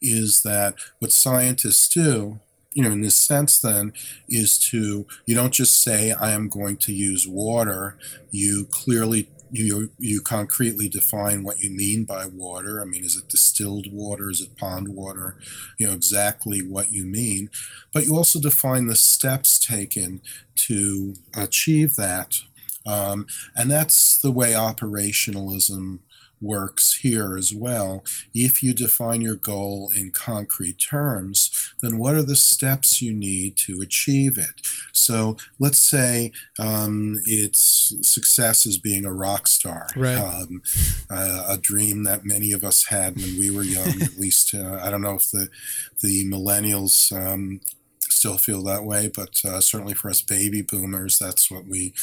is 0.00 0.42
that 0.42 0.76
what 1.00 1.12
scientists 1.12 1.88
do, 1.88 2.40
you 2.72 2.82
know, 2.82 2.92
in 2.92 3.00
this 3.02 3.16
sense, 3.16 3.58
then, 3.58 3.92
is 4.28 4.58
to, 4.70 5.06
you 5.26 5.34
don't 5.34 5.54
just 5.54 5.82
say, 5.82 6.12
I 6.12 6.30
am 6.30 6.48
going 6.48 6.76
to 6.78 6.92
use 6.92 7.26
water, 7.26 7.98
you 8.30 8.66
clearly 8.70 9.28
you 9.50 9.90
you 9.98 10.20
concretely 10.20 10.88
define 10.88 11.42
what 11.42 11.60
you 11.60 11.70
mean 11.70 12.04
by 12.04 12.26
water. 12.26 12.80
I 12.80 12.84
mean, 12.84 13.04
is 13.04 13.16
it 13.16 13.28
distilled 13.28 13.86
water? 13.92 14.30
Is 14.30 14.40
it 14.40 14.56
pond 14.56 14.88
water? 14.88 15.36
You 15.78 15.88
know 15.88 15.92
exactly 15.92 16.60
what 16.62 16.92
you 16.92 17.04
mean, 17.04 17.50
but 17.92 18.04
you 18.04 18.16
also 18.16 18.40
define 18.40 18.86
the 18.86 18.96
steps 18.96 19.58
taken 19.58 20.20
to 20.66 21.14
achieve 21.36 21.94
that, 21.96 22.40
um, 22.86 23.26
and 23.54 23.70
that's 23.70 24.18
the 24.18 24.32
way 24.32 24.52
operationalism 24.52 26.00
works 26.40 26.98
here 27.02 27.36
as 27.36 27.52
well. 27.54 28.04
If 28.34 28.62
you 28.62 28.72
define 28.74 29.20
your 29.20 29.36
goal 29.36 29.90
in 29.96 30.10
concrete 30.12 30.78
terms, 30.78 31.50
then 31.80 31.98
what 31.98 32.14
are 32.14 32.22
the 32.22 32.36
steps 32.36 33.00
you 33.02 33.12
need 33.12 33.56
to 33.58 33.80
achieve 33.80 34.38
it? 34.38 34.60
So 34.92 35.36
let's 35.58 35.80
say 35.80 36.32
um, 36.58 37.20
it's 37.24 37.94
success 38.02 38.66
as 38.66 38.78
being 38.78 39.04
a 39.04 39.12
rock 39.12 39.46
star, 39.48 39.86
Right. 39.96 40.16
um, 40.18 40.62
uh, 41.10 41.44
a 41.48 41.58
dream 41.58 42.04
that 42.04 42.24
many 42.24 42.52
of 42.52 42.64
us 42.64 42.86
had 42.86 43.16
when 43.16 43.38
we 43.38 43.50
were 43.50 43.62
young. 43.62 44.00
at 44.02 44.16
least 44.18 44.54
uh, 44.54 44.80
I 44.82 44.90
don't 44.90 45.02
know 45.02 45.14
if 45.14 45.30
the 45.30 45.48
the 46.00 46.24
millennials 46.30 47.12
um, 47.12 47.60
still 48.18 48.36
feel 48.38 48.62
that 48.64 48.84
way, 48.84 49.08
but 49.14 49.40
uh, 49.44 49.60
certainly 49.60 49.94
for 49.94 50.10
us 50.10 50.22
baby 50.22 50.60
boomers, 50.62 51.18
that's 51.18 51.50
what 51.50 51.66
we 51.66 51.94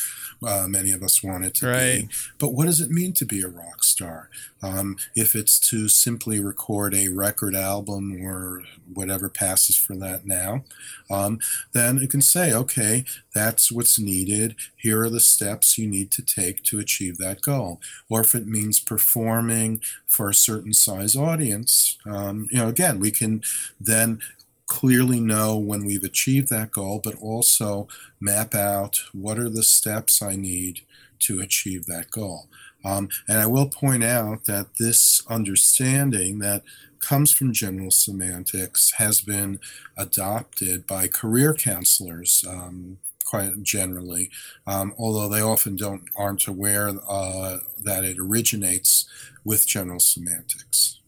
uh, 0.45 0.65
many 0.67 0.91
of 0.91 1.01
us 1.03 1.23
wanted 1.23 1.53
to 1.55 1.67
Right. 1.67 2.07
be. 2.07 2.15
But 2.37 2.53
what 2.53 2.65
does 2.65 2.81
it 2.81 2.89
mean 2.89 3.13
to 3.13 3.25
be 3.25 3.41
a 3.41 3.47
rock 3.47 3.83
star? 3.83 4.29
Um, 4.61 4.97
if 5.15 5.35
it's 5.35 5.59
to 5.69 5.87
simply 5.87 6.39
record 6.39 6.93
a 6.95 7.09
record 7.09 7.55
album 7.55 8.25
or 8.25 8.63
whatever 8.93 9.29
passes 9.29 9.75
for 9.75 9.95
that 9.97 10.25
now, 10.25 10.63
um, 11.09 11.39
then 11.73 11.97
it 11.99 12.09
can 12.09 12.21
say, 12.21 12.53
okay, 12.53 13.05
that's 13.33 13.71
what's 13.71 13.99
needed. 13.99 14.55
Here 14.75 15.01
are 15.03 15.09
the 15.09 15.19
steps 15.19 15.77
you 15.77 15.87
need 15.87 16.11
to 16.11 16.21
take 16.23 16.63
to 16.63 16.79
achieve 16.79 17.17
that 17.17 17.41
goal. 17.41 17.79
Or 18.09 18.21
if 18.21 18.33
it 18.35 18.47
means 18.47 18.79
performing 18.79 19.81
for 20.07 20.29
a 20.29 20.33
certain 20.33 20.73
size 20.73 21.15
audience, 21.15 21.97
um, 22.05 22.47
you 22.51 22.57
know, 22.59 22.67
again, 22.67 22.99
we 22.99 23.11
can 23.11 23.41
then 23.79 24.19
clearly 24.67 25.19
know 25.19 25.57
when 25.57 25.85
we've 25.85 26.03
achieved 26.03 26.49
that 26.49 26.71
goal, 26.71 26.99
but 27.03 27.15
also 27.15 27.87
map 28.19 28.55
out 28.55 29.01
what 29.13 29.37
are 29.37 29.49
the 29.49 29.63
steps 29.63 30.21
I 30.21 30.35
need 30.35 30.81
to 31.19 31.39
achieve 31.39 31.85
that 31.85 32.11
goal. 32.11 32.47
Um, 32.83 33.09
and 33.27 33.39
I 33.39 33.47
will 33.47 33.67
point 33.67 34.03
out 34.03 34.45
that 34.45 34.75
this 34.79 35.21
understanding 35.27 36.39
that 36.39 36.63
comes 36.99 37.31
from 37.31 37.53
general 37.53 37.91
semantics 37.91 38.93
has 38.97 39.21
been 39.21 39.59
adopted 39.97 40.85
by 40.85 41.07
career 41.07 41.53
counselors 41.53 42.43
um, 42.47 42.97
quite 43.25 43.63
generally, 43.63 44.29
um, 44.67 44.93
although 44.97 45.27
they 45.27 45.41
often 45.41 45.75
don't 45.75 46.03
aren't 46.15 46.47
aware 46.47 46.91
uh, 47.07 47.57
that 47.83 48.03
it 48.03 48.17
originates 48.19 49.09
with 49.43 49.67
general 49.67 49.99
semantics. 49.99 50.99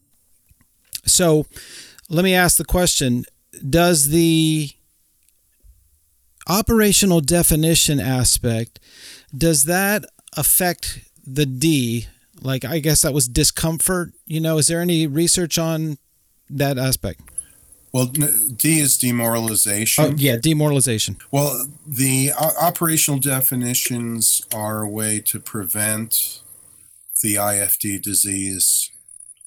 So 1.06 1.46
let 2.10 2.24
me 2.24 2.34
ask 2.34 2.58
the 2.58 2.66
question 2.66 3.26
Does 3.68 4.10
the 4.10 4.70
operational 6.50 7.20
definition 7.22 8.00
aspect 8.00 8.80
does 9.38 9.66
that 9.66 10.06
affect 10.38 11.00
the 11.26 11.46
d? 11.46 12.08
Like 12.42 12.64
i 12.64 12.80
guess 12.80 13.02
that 13.02 13.14
was 13.14 13.28
discomfort 13.28 14.14
you 14.26 14.40
know? 14.42 14.58
Is 14.58 14.68
there 14.68 14.82
any 14.82 15.08
research 15.08 15.58
on 15.58 15.98
that 16.50 16.78
aspect? 16.78 17.22
Well, 17.94 18.06
D 18.08 18.80
is 18.80 18.98
demoralization. 18.98 20.04
oh 20.04 20.14
yeah 20.18 20.36
demoralization. 20.38 21.18
Well, 21.32 21.68
the 21.88 22.32
o- 22.38 22.54
operational 22.62 23.20
definitions 23.20 24.42
are 24.54 24.82
a 24.82 24.90
way 24.90 25.20
to 25.22 25.40
prevent 25.40 26.42
the 27.24 27.36
IFD 27.36 28.02
disease 28.02 28.92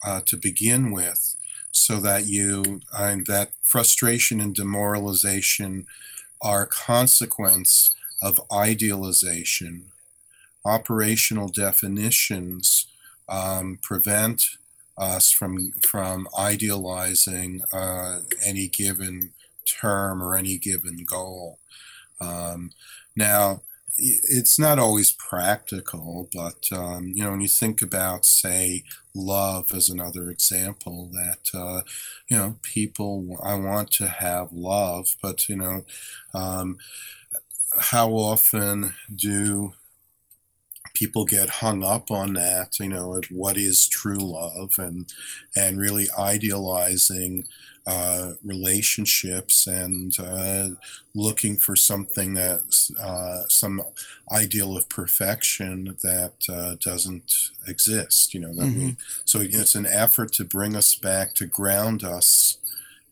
uh, 0.04 0.22
to 0.26 0.36
begin 0.36 0.90
with, 0.90 1.36
so 1.72 2.00
that 2.00 2.26
you 2.26 2.80
and 2.92 3.26
that 3.26 3.52
frustration 3.62 4.40
and 4.40 4.54
demoralization 4.54 5.86
are 6.42 6.66
consequence 6.66 7.94
of 8.22 8.40
idealization. 8.52 9.92
Operational 10.64 11.48
definitions 11.48 12.86
um, 13.28 13.78
prevent 13.82 14.42
us 14.98 15.30
from 15.30 15.72
from 15.82 16.28
idealizing 16.38 17.62
uh, 17.72 18.20
any 18.44 18.68
given 18.68 19.32
term 19.64 20.22
or 20.22 20.36
any 20.36 20.58
given 20.58 21.04
goal. 21.06 21.58
Um, 22.20 22.72
now, 23.16 23.62
it's 23.96 24.58
not 24.58 24.78
always 24.78 25.12
practical, 25.12 26.28
but 26.32 26.68
um, 26.72 27.12
you 27.14 27.24
know, 27.24 27.30
when 27.30 27.40
you 27.40 27.48
think 27.48 27.82
about, 27.82 28.24
say, 28.24 28.84
love 29.14 29.72
is 29.74 29.88
another 29.88 30.30
example, 30.30 31.10
that 31.12 31.50
uh, 31.54 31.82
you 32.28 32.36
know, 32.36 32.56
people, 32.62 33.38
I 33.42 33.54
want 33.54 33.90
to 33.92 34.08
have 34.08 34.52
love, 34.52 35.16
but 35.22 35.48
you 35.48 35.56
know, 35.56 35.84
um, 36.34 36.78
how 37.78 38.10
often 38.12 38.94
do 39.14 39.72
people 40.94 41.24
get 41.24 41.48
hung 41.48 41.82
up 41.84 42.10
on 42.10 42.32
that 42.34 42.78
you 42.80 42.88
know 42.88 43.20
what 43.30 43.56
is 43.56 43.86
true 43.86 44.18
love 44.18 44.72
and 44.78 45.12
and 45.56 45.78
really 45.78 46.06
idealizing 46.18 47.44
uh, 47.86 48.32
relationships 48.44 49.66
and 49.66 50.18
uh, 50.20 50.68
looking 51.14 51.56
for 51.56 51.74
something 51.74 52.34
that 52.34 52.60
uh, 53.00 53.42
some 53.48 53.82
ideal 54.30 54.76
of 54.76 54.88
perfection 54.88 55.96
that 56.02 56.34
uh, 56.48 56.76
doesn't 56.80 57.50
exist 57.66 58.34
you 58.34 58.40
know 58.40 58.54
that 58.54 58.66
we 58.66 58.96
so 59.24 59.40
it's 59.40 59.74
an 59.74 59.86
effort 59.86 60.32
to 60.32 60.44
bring 60.44 60.76
us 60.76 60.94
back 60.94 61.34
to 61.34 61.46
ground 61.46 62.04
us 62.04 62.58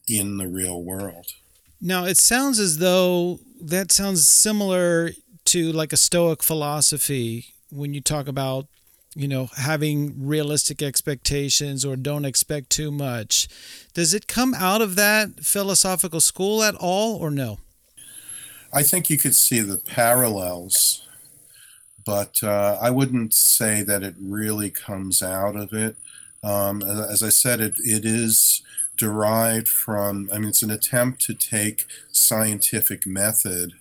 in 0.09 0.39
the 0.39 0.49
real 0.49 0.83
world. 0.83 1.35
Now 1.81 2.05
it 2.05 2.17
sounds 2.17 2.59
as 2.59 2.79
though 2.79 3.41
that 3.61 3.93
sounds 3.93 4.29
similar 4.29 5.11
to 5.47 5.73
like 5.73 5.93
a 5.93 5.97
stoic 5.97 6.43
philosophy 6.43 7.47
when 7.71 7.95
you 7.95 8.01
talk 8.01 8.27
about 8.27 8.67
you 9.15 9.27
know 9.27 9.49
having 9.57 10.27
realistic 10.27 10.83
expectations 10.83 11.85
or 11.85 11.97
don't 11.97 12.25
expect 12.25 12.71
too 12.71 12.91
much 12.91 13.49
does 13.95 14.13
it 14.13 14.27
come 14.27 14.55
out 14.55 14.83
of 14.83 14.97
that 14.97 15.45
philosophical 15.45 16.21
school 16.21 16.63
at 16.63 16.75
all 16.75 17.17
or 17.17 17.31
no 17.31 17.59
I 18.73 18.83
think 18.83 19.09
you 19.09 19.17
could 19.17 19.35
see 19.35 19.61
the 19.61 19.79
parallels, 19.79 21.07
but 22.05 22.43
uh, 22.43 22.79
I 22.81 22.91
wouldn't 22.91 23.33
say 23.33 23.83
that 23.83 24.03
it 24.03 24.15
really 24.21 24.71
comes 24.71 25.23
out 25.23 25.57
of 25.57 25.73
it. 25.73 25.97
Um, 26.45 26.83
as, 26.83 27.23
I 27.23 27.31
said, 27.31 27.61
it, 27.61 27.77
it 27.79 28.05
is 28.05 28.63
derived 28.97 29.69
from, 29.69 30.29
I 30.33 30.39
mean, 30.39 30.51
it's 30.51 30.63
an 30.63 30.71
attempt 30.71 31.23
to 31.23 31.35
take 31.35 31.87
scientific 32.13 33.07
method 33.07 33.73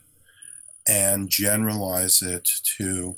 and 0.87 1.29
generalize 1.29 2.21
it 2.21 2.49
to 2.77 3.17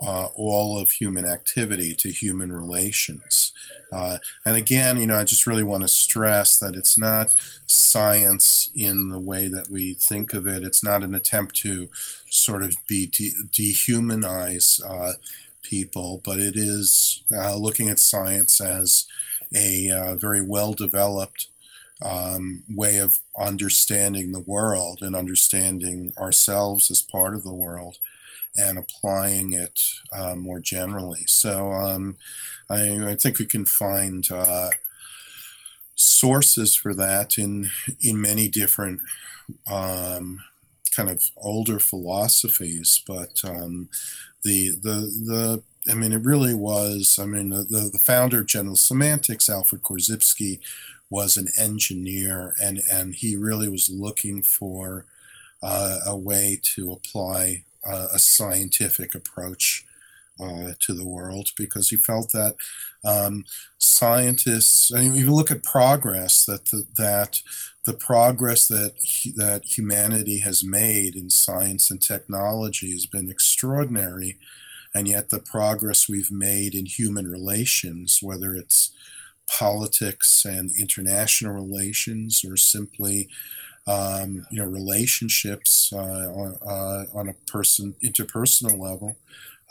uh, 0.00 0.28
all 0.34 0.78
of 0.78 0.90
human 0.90 1.24
activity, 1.24 1.94
to 1.94 2.10
human 2.10 2.52
relations. 2.52 3.52
Uh, 3.92 4.18
and 4.44 4.56
again, 4.56 4.98
you 4.98 5.06
know, 5.06 5.16
I 5.16 5.24
just 5.24 5.46
really 5.46 5.64
want 5.64 5.82
to 5.82 5.88
stress 5.88 6.58
that 6.58 6.76
it's 6.76 6.96
not 6.96 7.34
science 7.66 8.70
in 8.74 9.08
the 9.08 9.18
way 9.18 9.48
that 9.48 9.68
we 9.70 9.94
think 9.94 10.34
of 10.34 10.46
it. 10.46 10.62
It's 10.62 10.84
not 10.84 11.02
an 11.02 11.14
attempt 11.14 11.56
to 11.56 11.88
sort 12.30 12.62
of 12.62 12.76
be 12.86 13.06
de- 13.06 13.34
dehumanize 13.50 14.80
uh, 14.88 15.14
people, 15.62 16.22
but 16.24 16.38
it 16.38 16.56
is 16.56 17.24
uh, 17.34 17.56
looking 17.56 17.88
at 17.88 17.98
science 17.98 18.60
as 18.60 19.06
a 19.54 19.90
uh, 19.90 20.14
very 20.14 20.42
well 20.42 20.74
developed 20.74 21.48
um, 22.00 22.62
way 22.68 22.98
of 22.98 23.18
understanding 23.38 24.30
the 24.30 24.40
world 24.40 25.02
and 25.02 25.16
understanding 25.16 26.12
ourselves 26.16 26.90
as 26.90 27.02
part 27.02 27.34
of 27.34 27.42
the 27.42 27.54
world 27.54 27.98
and 28.56 28.78
applying 28.78 29.52
it 29.52 29.80
uh, 30.12 30.34
more 30.34 30.60
generally. 30.60 31.24
So 31.26 31.72
um, 31.72 32.16
I, 32.68 33.10
I 33.10 33.14
think 33.14 33.38
we 33.38 33.46
can 33.46 33.64
find 33.64 34.26
uh, 34.30 34.70
sources 35.94 36.74
for 36.74 36.94
that 36.94 37.38
in 37.38 37.70
in 38.02 38.20
many 38.20 38.48
different 38.48 39.00
um, 39.70 40.40
kind 40.94 41.08
of 41.08 41.22
older 41.36 41.78
philosophies, 41.78 43.02
but 43.06 43.40
um, 43.44 43.88
the 44.42 44.70
the 44.70 45.00
the 45.24 45.62
I 45.90 45.94
mean, 45.94 46.12
it 46.12 46.24
really 46.24 46.54
was. 46.54 47.18
I 47.20 47.24
mean, 47.24 47.48
the, 47.50 47.90
the, 47.92 47.98
founder 47.98 48.40
of 48.40 48.46
General 48.46 48.76
Semantics, 48.76 49.48
Alfred 49.48 49.82
Korzybski, 49.82 50.60
was 51.08 51.36
an 51.36 51.48
engineer, 51.58 52.54
and 52.62 52.80
and 52.92 53.14
he 53.14 53.36
really 53.36 53.68
was 53.68 53.88
looking 53.88 54.42
for 54.42 55.06
uh, 55.62 56.00
a 56.06 56.16
way 56.16 56.60
to 56.74 56.92
apply 56.92 57.64
uh, 57.88 58.08
a 58.12 58.18
scientific 58.18 59.14
approach 59.14 59.84
uh, 60.40 60.72
to 60.80 60.92
the 60.94 61.06
world 61.06 61.48
because 61.56 61.90
he 61.90 61.96
felt 61.96 62.30
that 62.32 62.54
um, 63.04 63.44
scientists, 63.78 64.90
and 64.90 65.16
you 65.16 65.32
look 65.32 65.50
at 65.50 65.64
progress, 65.64 66.44
that 66.44 66.66
the, 66.66 66.86
that 66.96 67.40
the 67.86 67.94
progress 67.94 68.68
that 68.68 68.92
that 69.36 69.62
humanity 69.64 70.40
has 70.40 70.62
made 70.62 71.16
in 71.16 71.30
science 71.30 71.90
and 71.90 72.02
technology 72.02 72.92
has 72.92 73.06
been 73.06 73.30
extraordinary, 73.30 74.38
and 74.94 75.08
yet 75.08 75.30
the 75.30 75.38
progress 75.38 76.08
we've 76.08 76.30
made 76.30 76.74
in 76.74 76.86
human 76.86 77.26
relations, 77.26 78.18
whether 78.22 78.54
it's 78.54 78.92
politics 79.58 80.44
and 80.44 80.70
international 80.78 81.54
relations 81.54 82.44
or 82.44 82.56
simply 82.56 83.28
um, 83.88 84.46
you 84.50 84.62
know 84.62 84.68
relationships 84.68 85.90
uh, 85.92 85.98
on, 85.98 86.58
uh, 86.66 87.18
on 87.18 87.28
a 87.28 87.50
person 87.50 87.94
interpersonal 88.04 88.78
level 88.78 89.16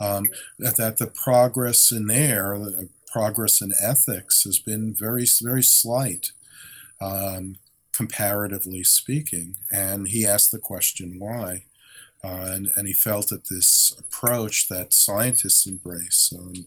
um, 0.00 0.26
that, 0.58 0.98
the 0.98 1.06
progress 1.06 1.90
in 1.90 2.06
there 2.06 2.58
the 2.58 2.88
progress 3.10 3.62
in 3.62 3.72
ethics 3.80 4.42
has 4.44 4.58
been 4.58 4.92
very 4.92 5.26
very 5.42 5.62
slight 5.62 6.32
um, 7.00 7.56
comparatively 7.98 8.84
speaking. 8.84 9.56
And 9.72 10.06
he 10.06 10.24
asked 10.24 10.52
the 10.52 10.60
question 10.60 11.18
why 11.18 11.64
uh, 12.22 12.50
and, 12.52 12.68
and 12.76 12.86
he 12.86 12.94
felt 12.94 13.28
that 13.28 13.48
this 13.48 13.92
approach 13.98 14.68
that 14.68 14.92
scientists 14.92 15.66
embrace 15.66 16.32
um, 16.36 16.66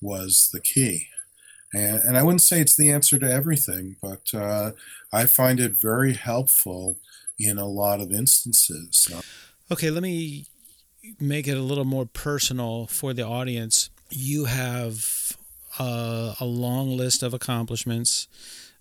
was 0.00 0.50
the 0.52 0.60
key 0.60 1.08
and, 1.72 2.00
and 2.02 2.18
I 2.18 2.22
wouldn't 2.22 2.42
say 2.42 2.60
it's 2.60 2.76
the 2.76 2.90
answer 2.90 3.18
to 3.18 3.30
everything, 3.30 3.96
but 4.02 4.32
uh, 4.34 4.72
I 5.12 5.26
find 5.26 5.60
it 5.60 5.72
very 5.72 6.14
helpful 6.14 6.98
in 7.38 7.58
a 7.58 7.66
lot 7.66 8.00
of 8.00 8.12
instances. 8.12 9.10
Okay, 9.70 9.90
let 9.90 10.02
me 10.02 10.46
make 11.18 11.48
it 11.48 11.56
a 11.56 11.62
little 11.62 11.84
more 11.84 12.06
personal 12.06 12.86
for 12.86 13.12
the 13.12 13.26
audience. 13.26 13.90
You 14.10 14.44
have 14.44 15.36
uh, 15.78 16.34
a 16.38 16.44
long 16.44 16.96
list 16.96 17.22
of 17.22 17.32
accomplishments 17.34 18.28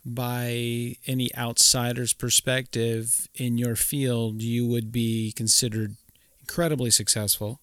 by 0.05 0.95
any 1.05 1.29
outsider's 1.37 2.13
perspective 2.13 3.27
in 3.35 3.57
your 3.57 3.75
field, 3.75 4.41
you 4.41 4.67
would 4.67 4.91
be 4.91 5.31
considered 5.31 5.95
incredibly 6.39 6.89
successful. 6.89 7.59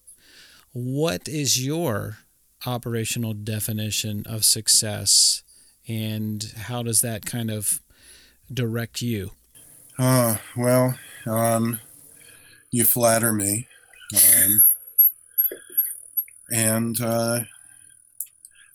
What 0.71 1.27
is 1.27 1.63
your 1.63 2.19
operational 2.65 3.33
definition 3.33 4.23
of 4.25 4.45
success 4.45 5.43
and 5.87 6.53
how 6.55 6.83
does 6.83 7.01
that 7.01 7.25
kind 7.25 7.49
of 7.49 7.81
direct 8.53 9.01
you? 9.01 9.31
Uh, 9.97 10.37
well, 10.55 10.97
um, 11.25 11.79
you 12.71 12.85
flatter 12.85 13.33
me. 13.33 13.67
Um, 14.15 14.63
and 16.51 17.01
uh, 17.01 17.41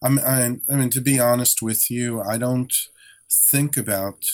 I'm, 0.02 0.18
I, 0.18 0.56
I 0.68 0.76
mean, 0.76 0.90
to 0.90 1.00
be 1.00 1.18
honest 1.18 1.62
with 1.62 1.90
you, 1.90 2.20
I 2.20 2.36
don't 2.36 2.72
think 3.30 3.76
about 3.76 4.24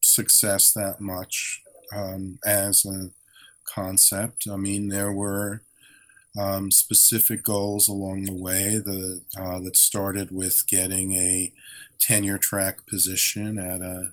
success 0.00 0.72
that 0.72 1.00
much 1.00 1.62
um, 1.94 2.38
as 2.44 2.84
a 2.84 3.10
concept. 3.64 4.46
I 4.50 4.56
mean, 4.56 4.88
there 4.88 5.12
were 5.12 5.62
um, 6.38 6.70
specific 6.70 7.42
goals 7.42 7.88
along 7.88 8.24
the 8.24 8.34
way 8.34 8.78
the, 8.78 9.22
uh, 9.38 9.58
that 9.60 9.76
started 9.76 10.30
with 10.30 10.66
getting 10.68 11.12
a 11.14 11.52
tenure 11.98 12.38
track 12.38 12.86
position 12.86 13.58
at 13.58 13.80
a 13.80 14.12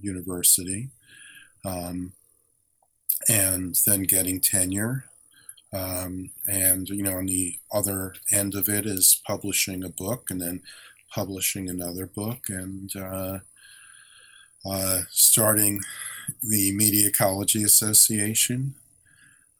university 0.00 0.90
um, 1.64 2.12
and 3.28 3.76
then 3.86 4.02
getting 4.02 4.40
tenure. 4.40 5.06
Um, 5.72 6.30
and, 6.46 6.88
you 6.88 7.02
know, 7.02 7.16
on 7.18 7.26
the 7.26 7.58
other 7.72 8.14
end 8.30 8.54
of 8.54 8.68
it 8.68 8.86
is 8.86 9.20
publishing 9.26 9.82
a 9.82 9.88
book 9.88 10.30
and 10.30 10.40
then 10.40 10.62
publishing 11.10 11.68
another 11.68 12.06
book 12.06 12.44
and 12.48 12.94
uh, 12.94 13.38
uh, 14.64 15.00
starting 15.10 15.80
the 16.42 16.72
Media 16.72 17.08
Ecology 17.08 17.64
Association. 17.64 18.74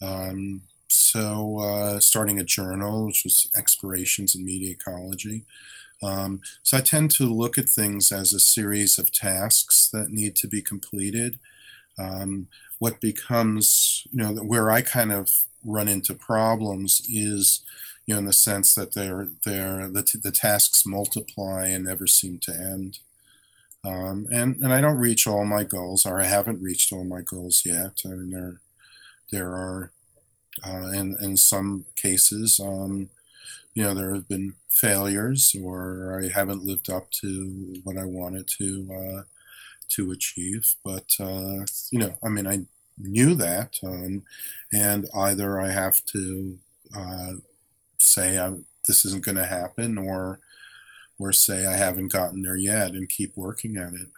Um, 0.01 0.63
so 0.95 1.59
uh, 1.61 2.01
starting 2.01 2.39
a 2.39 2.45
journal, 2.45 3.07
which 3.07 3.25
was 3.25 3.51
Explorations 3.57 4.35
in 4.35 4.45
Media 4.45 4.73
Ecology. 4.73 5.45
Um, 6.03 6.41
so 6.63 6.77
I 6.77 6.81
tend 6.81 7.11
to 7.13 7.25
look 7.25 7.57
at 7.57 7.69
things 7.69 8.13
as 8.13 8.33
a 8.33 8.41
series 8.41 8.99
of 8.99 9.13
tasks 9.13 9.89
that 9.93 10.11
need 10.11 10.37
to 10.37 10.49
be 10.49 10.61
completed. 10.61 11.39
Um, 11.99 12.49
what 12.79 13.01
becomes, 13.01 14.07
you 14.11 14.23
know, 14.23 14.33
where 14.43 14.71
I 14.71 14.83
kind 14.83 15.13
of 15.13 15.31
run 15.65 15.89
into 15.89 16.15
problems 16.15 17.01
is, 17.09 17.63
you 18.05 18.15
know, 18.15 18.19
in 18.19 18.27
the 18.27 18.33
sense 18.33 18.75
that 18.75 18.95
they're, 18.95 19.29
they're 19.45 19.89
the, 19.89 20.03
t- 20.03 20.19
the 20.23 20.33
tasks 20.33 20.85
multiply 20.85 21.69
and 21.69 21.85
never 21.85 22.07
seem 22.07 22.39
to 22.41 22.53
end. 22.53 22.99
Um, 23.85 24.27
and, 24.33 24.57
and 24.57 24.73
I 24.73 24.81
don't 24.81 24.99
reach 24.99 25.27
all 25.27 25.45
my 25.45 25.63
goals, 25.63 26.05
or 26.05 26.21
I 26.21 26.25
haven't 26.25 26.63
reached 26.63 26.93
all 26.93 27.05
my 27.05 27.21
goals 27.21 27.63
yet. 27.65 28.01
I 28.05 28.09
mean, 28.09 28.31
there, 28.31 28.61
there 29.31 29.49
are 29.49 29.93
uh, 30.67 30.91
and 30.95 31.19
in 31.21 31.37
some 31.37 31.85
cases, 31.97 32.61
um, 32.61 33.11
you 33.75 33.83
know, 33.83 33.95
there 33.95 34.15
have 34.15 34.29
been 34.29 34.55
failures, 34.69 35.55
or 35.63 36.21
I 36.23 36.29
haven't 36.29 36.65
lived 36.65 36.91
up 36.91 37.11
to 37.23 37.77
what 37.85 37.99
I 37.99 38.05
wanted 38.05 38.49
to 38.59 38.89
uh, 38.95 39.23
to 39.91 40.13
achieve. 40.13 40.75
But 40.85 41.13
uh, 41.21 41.67
you 41.91 41.99
know, 41.99 42.17
I 42.23 42.29
mean, 42.29 42.47
I 42.47 42.67
knew 42.99 43.35
that, 43.37 43.79
um, 43.85 44.23
and 44.73 45.09
either 45.15 45.61
I 45.61 45.71
have 45.71 46.05
to 46.07 46.59
uh, 46.97 47.33
say 47.99 48.39
I'm, 48.39 48.67
this 48.89 49.05
isn't 49.07 49.25
going 49.25 49.37
to 49.39 49.47
happen, 49.47 49.99
or 49.99 50.41
or 51.19 51.33
say 51.33 51.67
I 51.67 51.75
haven't 51.77 52.13
gotten 52.13 52.43
there 52.43 52.57
yet, 52.57 52.93
and 52.93 53.09
keep 53.09 53.37
working 53.37 53.77
at 53.77 53.95
it. 53.95 54.09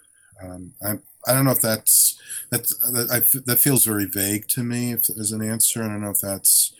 Um, 0.42 0.72
I 0.83 0.99
I 1.27 1.35
don't 1.35 1.45
know 1.45 1.53
if 1.53 1.61
that's 1.61 2.19
that's 2.51 2.77
that, 2.91 3.11
I, 3.11 3.21
that 3.47 3.59
feels 3.59 3.85
very 3.85 4.07
vague 4.07 4.49
to 4.49 4.62
me 4.62 4.93
if, 4.93 5.11
as 5.11 5.33
an 5.33 5.43
answer. 5.43 5.83
I 5.83 5.89
don't 5.89 6.03
know 6.03 6.11
if 6.11 6.21
that's 6.21 6.73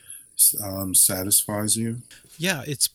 um, 0.63 0.93
satisfies 0.93 1.75
you. 1.75 2.01
Yeah, 2.37 2.63
it's 2.67 2.89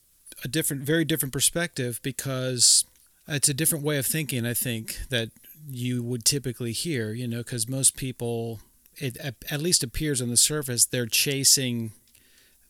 a 0.45 0.49
different, 0.49 0.83
very 0.83 1.05
different 1.05 1.33
perspective 1.33 2.01
because 2.03 2.85
it's 3.29 3.49
a 3.49 3.55
different 3.55 3.85
way 3.85 3.99
of 3.99 4.07
thinking. 4.07 4.47
I 4.47 4.55
think 4.55 4.99
that 5.11 5.31
you 5.69 6.03
would 6.03 6.25
typically 6.25 6.73
hear, 6.73 7.13
you 7.13 7.29
know, 7.29 7.39
because 7.39 7.69
most 7.69 7.97
people, 7.97 8.61
it 8.97 9.17
at 9.19 9.61
least 9.61 9.83
appears 9.83 10.21
on 10.21 10.29
the 10.29 10.37
surface, 10.37 10.87
they're 10.87 11.07
chasing 11.07 11.93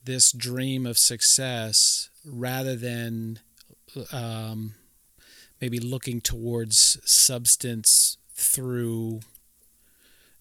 this 0.03 0.31
dream 0.31 0.85
of 0.85 0.97
success 0.97 2.09
rather 2.25 2.75
than 2.75 3.39
um, 4.11 4.75
maybe 5.61 5.79
looking 5.79 6.21
towards 6.21 6.99
substance 7.09 8.17
through 8.35 9.21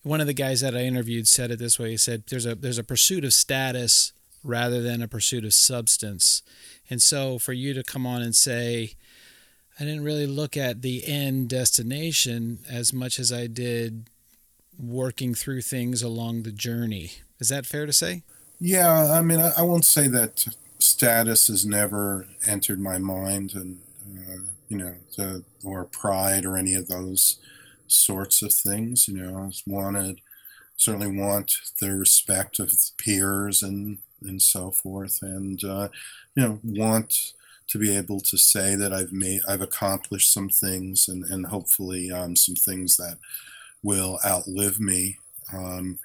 one 0.03 0.21
of 0.21 0.27
the 0.27 0.35
guys 0.35 0.61
that 0.61 0.75
I 0.75 0.81
interviewed 0.81 1.29
said 1.29 1.51
it 1.51 1.59
this 1.59 1.79
way. 1.79 1.91
He 1.91 1.97
said 1.97 2.25
there's 2.29 2.47
a 2.47 2.55
there's 2.55 2.79
a 2.79 2.85
pursuit 2.85 3.25
of 3.25 3.33
status 3.33 4.13
rather 4.45 4.83
than 4.83 5.03
a 5.03 5.09
pursuit 5.09 5.45
of 5.45 5.55
substance. 5.55 6.43
And 6.91 7.01
so 7.01 7.39
for 7.39 7.53
you 7.53 7.75
to 7.75 7.85
come 7.85 8.07
on 8.07 8.23
and 8.23 8.35
say 8.35 8.95
I 9.79 9.85
didn't 9.85 10.05
really 10.05 10.27
look 10.27 10.57
at 10.57 10.83
the 10.83 11.07
end 11.07 11.49
destination 11.49 12.59
as 12.71 12.93
much 12.93 13.19
as 13.19 13.33
I 13.33 13.47
did 13.47 14.11
working 14.79 15.35
through 15.35 15.63
things 15.63 16.03
along 16.03 16.43
the 16.43 16.53
journey. 16.53 17.13
Is 17.41 17.49
that 17.49 17.67
fair 17.67 17.87
to 17.87 17.93
say? 17.93 18.23
Yeah, 18.61 19.13
I 19.13 19.23
mean, 19.23 19.41
I, 19.41 19.53
I 19.59 19.63
won't 19.63 19.85
say 19.85 20.09
that 20.09 20.47
status 20.79 21.49
has 21.49 21.65
never 21.65 22.27
entered 22.47 22.81
my 22.81 22.99
mind, 22.99 23.55
and 23.55 23.81
uh, 24.29 24.43
you 24.69 24.77
know, 24.77 24.95
the, 25.17 25.43
or 25.65 25.85
pride 25.85 26.45
or 26.45 26.57
any 26.57 26.75
of 26.75 26.89
those 26.89 27.39
sorts 27.93 28.43
of 28.43 28.53
things. 28.53 29.09
You 29.09 29.15
know, 29.19 29.51
wanted 29.67 30.21
certainly 30.77 31.17
want 31.17 31.57
the 31.81 31.95
respect 31.97 32.59
of 32.59 32.73
peers 32.99 33.63
and 33.63 33.99
and 34.23 34.41
so 34.43 34.71
forth, 34.71 35.21
and 35.23 35.63
uh, 35.65 35.89
you 36.35 36.43
know 36.43 36.61
want 36.65 37.33
to 37.69 37.79
be 37.79 37.97
able 37.97 38.21
to 38.21 38.37
say 38.37 38.75
that 38.77 38.93
I've 38.93 39.13
made 39.13 39.43
I've 39.49 39.61
accomplished 39.63 40.33
some 40.33 40.49
things 40.49 41.09
and 41.09 41.25
and 41.25 41.47
hopefully 41.47 42.11
um, 42.11 42.37
some 42.37 42.57
things 42.57 42.97
that 42.97 43.19
will 43.83 44.19
outlive 44.25 44.81
me. 44.81 45.19
Um, 45.53 45.99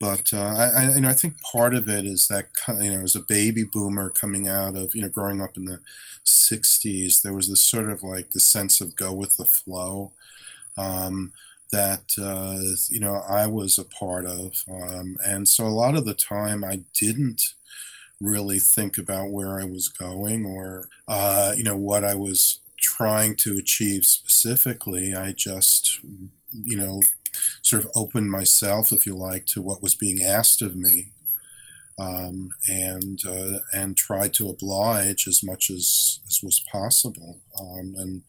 but 0.00 0.32
uh, 0.32 0.38
I, 0.56 0.66
I, 0.68 0.94
you 0.94 1.00
know, 1.02 1.10
I 1.10 1.14
think 1.14 1.40
part 1.42 1.74
of 1.74 1.88
it 1.88 2.06
is 2.06 2.28
that 2.28 2.48
you 2.80 2.90
know, 2.90 3.02
as 3.02 3.14
a 3.14 3.20
baby 3.20 3.64
boomer 3.64 4.10
coming 4.10 4.48
out 4.48 4.76
of 4.76 4.94
you 4.94 5.02
know, 5.02 5.08
growing 5.08 5.42
up 5.42 5.56
in 5.56 5.66
the 5.66 5.80
'60s, 6.24 7.22
there 7.22 7.34
was 7.34 7.48
this 7.48 7.62
sort 7.62 7.90
of 7.90 8.02
like 8.02 8.30
the 8.30 8.40
sense 8.40 8.80
of 8.80 8.96
go 8.96 9.12
with 9.12 9.36
the 9.36 9.44
flow, 9.44 10.12
um, 10.80 11.32
that 11.72 12.12
uh, 12.20 12.60
you 12.90 13.00
know 13.00 13.22
I 13.28 13.46
was 13.46 13.78
a 13.78 13.84
part 13.84 14.26
of, 14.26 14.64
um, 14.70 15.16
and 15.24 15.48
so 15.48 15.66
a 15.66 15.68
lot 15.68 15.96
of 15.96 16.04
the 16.04 16.14
time 16.14 16.64
I 16.64 16.82
didn't 16.94 17.54
really 18.20 18.58
think 18.58 18.98
about 18.98 19.30
where 19.30 19.60
I 19.60 19.64
was 19.64 19.88
going 19.88 20.44
or 20.46 20.88
uh, 21.08 21.54
you 21.56 21.64
know 21.64 21.76
what 21.76 22.04
I 22.04 22.14
was 22.14 22.60
trying 22.78 23.36
to 23.36 23.58
achieve 23.58 24.04
specifically. 24.04 25.14
I 25.14 25.32
just 25.32 26.00
you 26.52 26.76
know 26.76 27.02
sort 27.62 27.84
of 27.84 27.90
opened 27.94 28.30
myself, 28.30 28.92
if 28.92 29.06
you 29.06 29.16
like, 29.16 29.46
to 29.46 29.62
what 29.62 29.82
was 29.82 29.94
being 29.94 30.22
asked 30.22 30.62
of 30.62 30.76
me, 30.76 31.12
um, 31.98 32.50
and 32.68 33.20
uh, 33.26 33.58
and 33.74 33.96
tried 33.96 34.32
to 34.34 34.48
oblige 34.48 35.26
as 35.28 35.42
much 35.42 35.70
as 35.70 36.20
as 36.28 36.40
was 36.42 36.62
possible. 36.72 37.40
Um, 37.60 37.94
and 37.96 38.22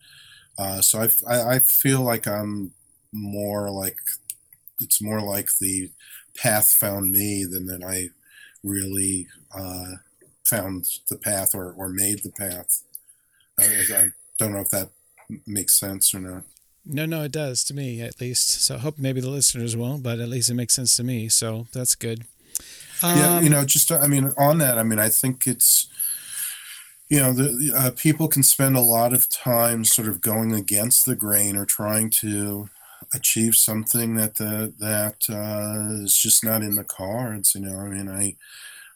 uh, 0.62 0.82
so 0.82 0.94
I, 1.02 1.10
I 1.36 1.56
I 1.56 1.60
feel 1.60 2.02
like 2.02 2.28
I'm 2.28 2.74
more 3.12 3.70
like 3.72 3.98
it's 4.80 5.02
more 5.02 5.22
like 5.22 5.50
the 5.60 5.92
path 6.36 6.68
found 6.70 7.12
me 7.12 7.46
than 7.52 7.66
that 7.68 7.84
I 7.84 8.10
really 8.64 9.28
uh, 9.56 9.92
found 10.44 10.86
the 11.10 11.18
path 11.18 11.54
or, 11.56 11.72
or 11.74 11.90
made 11.90 12.20
the 12.24 12.32
path. 12.32 12.84
I, 13.60 13.66
I 14.02 14.10
don't 14.38 14.54
know 14.54 14.60
if 14.62 14.70
that 14.72 14.90
makes 15.46 15.74
sense 15.80 16.14
or 16.16 16.20
not. 16.20 16.44
No, 16.86 17.06
no, 17.06 17.24
it 17.24 17.32
does 17.32 17.64
to 17.66 17.74
me 17.74 18.02
at 18.02 18.20
least. 18.20 18.50
So 18.66 18.76
I 18.76 18.80
hope 18.80 18.98
maybe 18.98 19.22
the 19.22 19.30
listeners 19.30 19.76
won't, 19.78 20.04
but 20.04 20.20
at 20.20 20.30
least 20.30 20.50
it 20.50 20.56
makes 20.56 20.74
sense 20.76 20.96
to 20.98 21.04
me. 21.04 21.30
So 21.30 21.68
that's 21.74 21.96
good. 21.96 22.26
yeah, 23.04 23.40
you 23.40 23.46
Um, 23.48 23.52
know, 23.52 23.66
just 23.66 23.92
I 23.92 24.08
mean, 24.08 24.32
on 24.38 24.58
that, 24.60 24.78
I 24.78 24.84
mean, 24.84 25.00
I 25.00 25.10
think 25.10 25.48
it's 25.48 25.88
you 27.12 27.20
know, 27.20 27.34
the 27.34 27.74
uh, 27.76 27.92
people 27.98 28.30
can 28.30 28.44
spend 28.44 28.78
a 28.78 28.82
lot 28.82 29.14
of 29.14 29.30
time 29.30 29.86
sort 29.86 30.10
of 30.10 30.22
going 30.22 30.54
against 30.54 31.06
the 31.06 31.16
grain 31.16 31.58
or 31.58 31.66
trying 31.66 32.10
to 32.22 32.70
achieve 33.14 33.56
something 33.56 34.16
that 34.16 34.36
the, 34.36 34.74
that 34.80 35.18
uh, 35.30 36.04
is 36.06 36.18
just 36.18 36.44
not 36.46 36.64
in 36.64 36.76
the 36.76 36.86
cards. 36.86 37.56
You 37.56 37.62
know, 37.64 37.80
I 37.80 37.90
mean, 37.90 38.10
I 38.10 38.38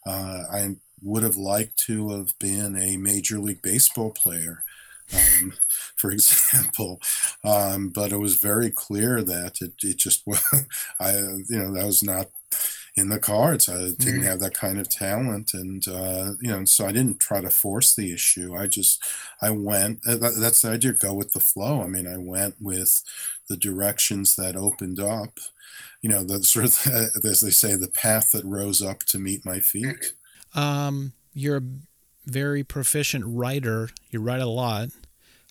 uh, 0.10 0.44
I 0.52 0.76
would 1.04 1.24
have 1.24 1.38
liked 1.38 1.78
to 1.88 2.10
have 2.12 2.38
been 2.40 2.78
a 2.78 2.98
major 2.98 3.40
league 3.40 3.62
baseball 3.62 4.12
player. 4.12 4.64
Um, 5.14 5.54
for 5.98 6.12
example, 6.12 7.02
um, 7.44 7.90
but 7.90 8.12
it 8.12 8.18
was 8.18 8.38
very 8.38 8.72
clear 8.72 9.24
that 9.24 9.62
it, 9.62 9.74
it 9.84 9.98
just 9.98 10.24
was, 10.26 10.44
I, 11.00 11.18
you 11.18 11.46
know, 11.60 11.74
that 11.74 11.86
was 11.86 12.04
not 12.04 12.28
in 12.98 13.10
the 13.10 13.20
cards. 13.20 13.68
I 13.68 13.90
didn't 13.92 14.24
have 14.24 14.40
that 14.40 14.54
kind 14.54 14.80
of 14.80 14.90
talent, 14.90 15.54
and 15.54 15.86
uh, 15.88 16.34
you 16.42 16.50
know, 16.50 16.64
so 16.66 16.86
I 16.86 16.92
didn't 16.92 17.20
try 17.20 17.42
to 17.42 17.50
force 17.50 17.94
the 17.96 18.14
issue. 18.14 18.56
I 18.56 18.68
just, 18.68 19.04
I 19.42 19.50
went. 19.50 20.00
uh, 20.08 20.16
That, 20.18 20.38
that's 20.40 20.62
the 20.62 20.70
idea. 20.72 20.94
Go 20.94 21.14
with 21.14 21.34
the 21.34 21.40
flow. 21.42 21.82
I 21.82 21.88
mean, 21.88 22.08
I 22.08 22.18
went 22.18 22.56
with 22.62 23.04
the 23.50 23.58
directions 23.58 24.36
that 24.38 24.56
opened 24.56 25.00
up. 25.00 25.40
You 26.02 26.10
know, 26.10 26.24
the 26.24 26.44
sort 26.44 26.66
of, 26.66 26.88
as 27.26 27.42
they 27.42 27.50
say, 27.50 27.76
the 27.76 27.90
path 27.90 28.32
that 28.32 28.46
rose 28.46 28.82
up 28.82 29.00
to 29.08 29.20
meet 29.20 29.46
my 29.46 29.60
feet. 29.60 30.14
um, 30.54 31.14
you're 31.34 31.58
a 31.58 31.62
very 32.26 32.64
proficient 32.64 33.26
writer. 33.28 33.90
You 34.10 34.22
write 34.22 34.40
a 34.42 34.46
lot. 34.48 34.90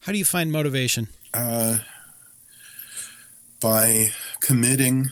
How 0.03 0.13
do 0.13 0.19
you 0.19 0.25
find 0.25 0.51
motivation? 0.51 1.09
Uh, 1.35 1.79
by 3.61 4.09
committing 4.41 5.09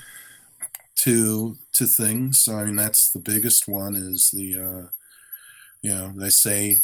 to 0.96 1.56
to 1.74 1.86
things. 1.86 2.48
I 2.48 2.64
mean, 2.64 2.76
that's 2.76 3.10
the 3.10 3.18
biggest 3.18 3.68
one. 3.68 3.94
Is 3.94 4.30
the 4.30 4.56
uh, 4.56 4.88
you 5.82 5.94
know 5.94 6.12
they 6.16 6.30
say 6.30 6.78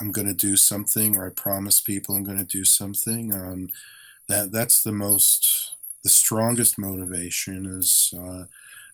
I'm 0.00 0.12
going 0.12 0.26
to 0.26 0.34
do 0.34 0.56
something, 0.56 1.16
or 1.16 1.26
I 1.26 1.30
promise 1.30 1.80
people 1.80 2.14
I'm 2.14 2.24
going 2.24 2.38
to 2.38 2.44
do 2.44 2.64
something. 2.64 3.32
Um, 3.32 3.68
that 4.28 4.52
that's 4.52 4.82
the 4.82 4.92
most 4.92 5.74
the 6.02 6.10
strongest 6.10 6.78
motivation 6.78 7.66
is 7.66 8.12
uh, 8.18 8.44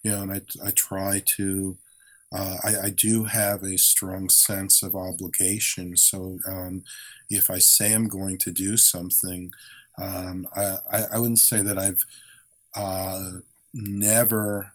you 0.02 0.10
know, 0.12 0.22
and 0.22 0.32
I 0.32 0.40
I 0.66 0.70
try 0.70 1.22
to. 1.36 1.76
Uh, 2.34 2.56
I, 2.64 2.86
I 2.86 2.88
do 2.88 3.24
have 3.24 3.62
a 3.62 3.76
strong 3.76 4.30
sense 4.30 4.82
of 4.82 4.96
obligation. 4.96 5.98
So 5.98 6.38
um, 6.48 6.82
if 7.28 7.50
I 7.50 7.58
say 7.58 7.92
I'm 7.92 8.08
going 8.08 8.38
to 8.38 8.50
do 8.50 8.78
something, 8.78 9.52
um, 9.98 10.48
I, 10.56 10.78
I, 11.12 11.18
wouldn't 11.18 11.40
say 11.40 11.60
that 11.60 11.78
I've 11.78 12.06
uh, 12.74 13.40
never 13.74 14.72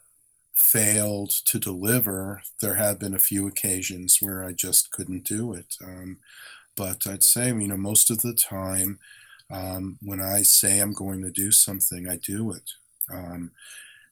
failed 0.58 1.30
to 1.46 1.60
deliver. 1.60 2.42
There 2.62 2.76
have 2.76 3.00
been 3.00 3.14
a 3.14 3.20
few 3.20 3.48
occasions 3.48 4.18
where 4.20 4.44
I 4.44 4.52
just 4.52 4.92
couldn't 4.92 5.24
do 5.24 5.54
it. 5.54 5.76
Um, 5.84 6.18
but 6.76 7.08
I'd 7.08 7.24
say, 7.24 7.48
you 7.48 7.68
know, 7.68 7.78
most 7.78 8.12
of 8.12 8.22
the 8.22 8.34
time, 8.34 9.00
um, 9.50 9.98
when 10.02 10.20
I 10.20 10.42
say 10.42 10.80
I'm 10.80 10.94
going 10.94 11.22
to 11.22 11.32
do 11.32 11.52
something, 11.52 12.10
I 12.10 12.18
do 12.18 12.52
it. 12.52 12.72
Um, 13.12 13.52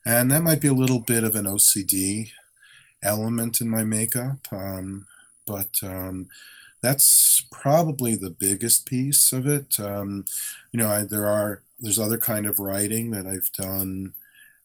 and 0.05 0.31
that 0.31 0.43
might 0.43 0.61
be 0.61 0.67
a 0.67 0.73
little 0.73 0.99
bit 0.99 1.23
of 1.23 1.35
an 1.35 1.45
OCD 1.45 2.31
element 3.03 3.59
in 3.59 3.69
my 3.69 3.83
makeup, 3.83 4.39
um, 4.51 5.07
but 5.45 5.79
um, 5.83 6.27
that's 6.81 7.43
probably 7.51 8.15
the 8.15 8.29
biggest 8.29 8.85
piece 8.85 9.33
of 9.33 9.47
it. 9.47 9.79
Um, 9.79 10.25
you 10.71 10.79
know, 10.79 10.89
I, 10.89 11.03
there 11.03 11.27
are 11.27 11.61
there's 11.79 11.99
other 11.99 12.17
kind 12.17 12.45
of 12.45 12.59
writing 12.59 13.11
that 13.11 13.25
I've 13.27 13.51
done 13.51 14.13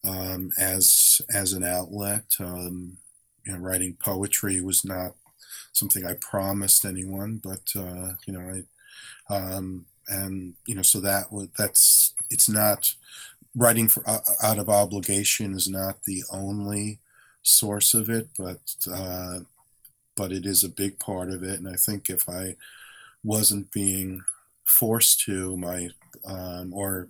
um, 0.04 0.50
as 0.58 1.20
as 1.32 1.52
an 1.52 1.64
outlet. 1.64 2.24
Um, 2.38 2.98
you 3.44 3.52
know, 3.52 3.58
writing 3.58 3.96
poetry 4.02 4.60
was 4.60 4.84
not 4.84 5.14
something 5.72 6.04
I 6.04 6.14
promised 6.14 6.84
anyone, 6.84 7.40
but 7.42 7.62
uh, 7.76 8.14
you 8.26 8.32
know, 8.32 8.40
I 8.40 9.34
um, 9.34 9.86
and 10.08 10.54
you 10.66 10.74
know, 10.74 10.82
so 10.82 11.00
that 11.00 11.26
that's 11.56 12.14
it's 12.30 12.48
not 12.48 12.94
writing 13.54 13.88
for 13.88 14.04
out 14.42 14.58
of 14.58 14.68
obligation 14.68 15.54
is 15.54 15.68
not 15.68 16.04
the 16.04 16.22
only 16.32 17.00
source 17.42 17.94
of 17.94 18.10
it, 18.10 18.28
but 18.38 18.60
uh, 18.92 19.40
but 20.16 20.32
it 20.32 20.46
is 20.46 20.64
a 20.64 20.68
big 20.68 20.98
part 20.98 21.30
of 21.30 21.42
it. 21.42 21.58
And 21.58 21.68
I 21.68 21.76
think 21.76 22.10
if 22.10 22.28
I 22.28 22.56
wasn't 23.24 23.72
being 23.72 24.22
forced 24.64 25.22
to, 25.22 25.56
my 25.56 25.88
um, 26.26 26.72
or 26.72 27.08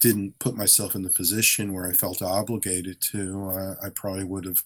didn't 0.00 0.38
put 0.38 0.56
myself 0.56 0.94
in 0.94 1.02
the 1.02 1.10
position 1.10 1.72
where 1.72 1.86
I 1.86 1.92
felt 1.92 2.22
obligated 2.22 3.00
to, 3.12 3.48
uh, 3.48 3.74
I 3.84 3.90
probably 3.90 4.24
would 4.24 4.44
have 4.44 4.62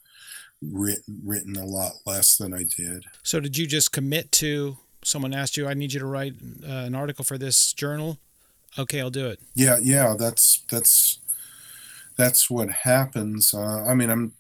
written, 0.61 1.23
written 1.25 1.57
a 1.57 1.65
lot 1.65 1.93
less 2.05 2.37
than 2.37 2.53
I 2.53 2.65
did. 2.65 3.05
So 3.23 3.41
did 3.41 3.57
you 3.57 3.67
just 3.67 3.93
commit 3.93 4.33
to 4.33 4.79
someone 5.05 5.33
asked 5.33 5.57
you, 5.57 5.69
I 5.69 5.75
need 5.75 5.93
you 5.93 6.01
to 6.01 6.07
write 6.07 6.35
uh, 6.63 6.73
an 6.73 6.95
article 6.95 7.25
for 7.25 7.39
this 7.39 7.73
journal? 7.73 8.19
Okay, 8.79 9.01
I'll 9.01 9.11
do 9.11 9.29
it. 9.29 9.41
Yeah, 9.55 9.79
yeah, 9.83 10.15
that's 10.19 10.63
that's 10.71 11.19
that's 12.17 12.49
what 12.49 12.71
happens. 12.71 13.53
Uh, 13.53 13.85
I 13.85 13.95
mean, 13.95 14.11
I'm 14.11 14.33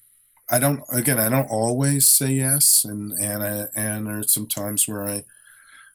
I 0.51 0.59
don't 0.59 0.83
again 0.93 1.19
I 1.19 1.29
don't 1.29 1.51
always 1.51 2.07
say 2.07 2.33
yes, 2.33 2.85
and 2.85 3.13
and 3.13 3.43
I, 3.43 3.65
and 3.75 4.07
there's 4.07 4.33
some 4.33 4.47
times 4.47 4.87
where 4.87 5.03
I 5.03 5.25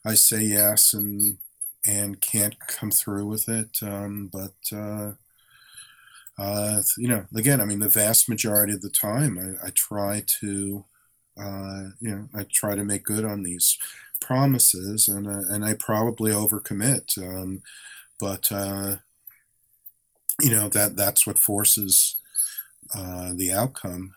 I 0.04 0.14
say 0.14 0.42
yes 0.42 0.92
and 0.92 1.38
and 1.86 2.20
can't 2.20 2.58
come 2.66 2.90
through 2.90 3.26
with 3.26 3.48
it. 3.48 3.78
Um, 3.82 4.28
but 4.32 4.76
uh, 4.76 5.12
uh, 6.38 6.82
you 6.98 7.08
know, 7.08 7.26
again, 7.34 7.60
I 7.60 7.64
mean, 7.64 7.78
the 7.78 7.88
vast 7.88 8.28
majority 8.28 8.74
of 8.74 8.82
the 8.82 8.90
time, 8.90 9.38
I, 9.38 9.68
I 9.68 9.70
try 9.70 10.22
to 10.40 10.84
uh, 11.38 11.90
you 12.00 12.10
know 12.10 12.28
I 12.34 12.44
try 12.44 12.74
to 12.74 12.84
make 12.84 13.04
good 13.04 13.24
on 13.24 13.42
these 13.42 13.78
promises, 14.20 15.08
and 15.08 15.26
uh, 15.26 15.52
and 15.52 15.64
I 15.64 15.74
probably 15.74 16.32
overcommit. 16.32 17.16
Um, 17.18 17.62
but 18.18 18.50
uh, 18.50 18.96
you 20.40 20.50
know 20.50 20.68
that 20.68 20.96
that's 20.96 21.26
what 21.26 21.38
forces 21.38 22.16
uh, 22.94 23.32
the 23.34 23.52
outcome 23.52 24.14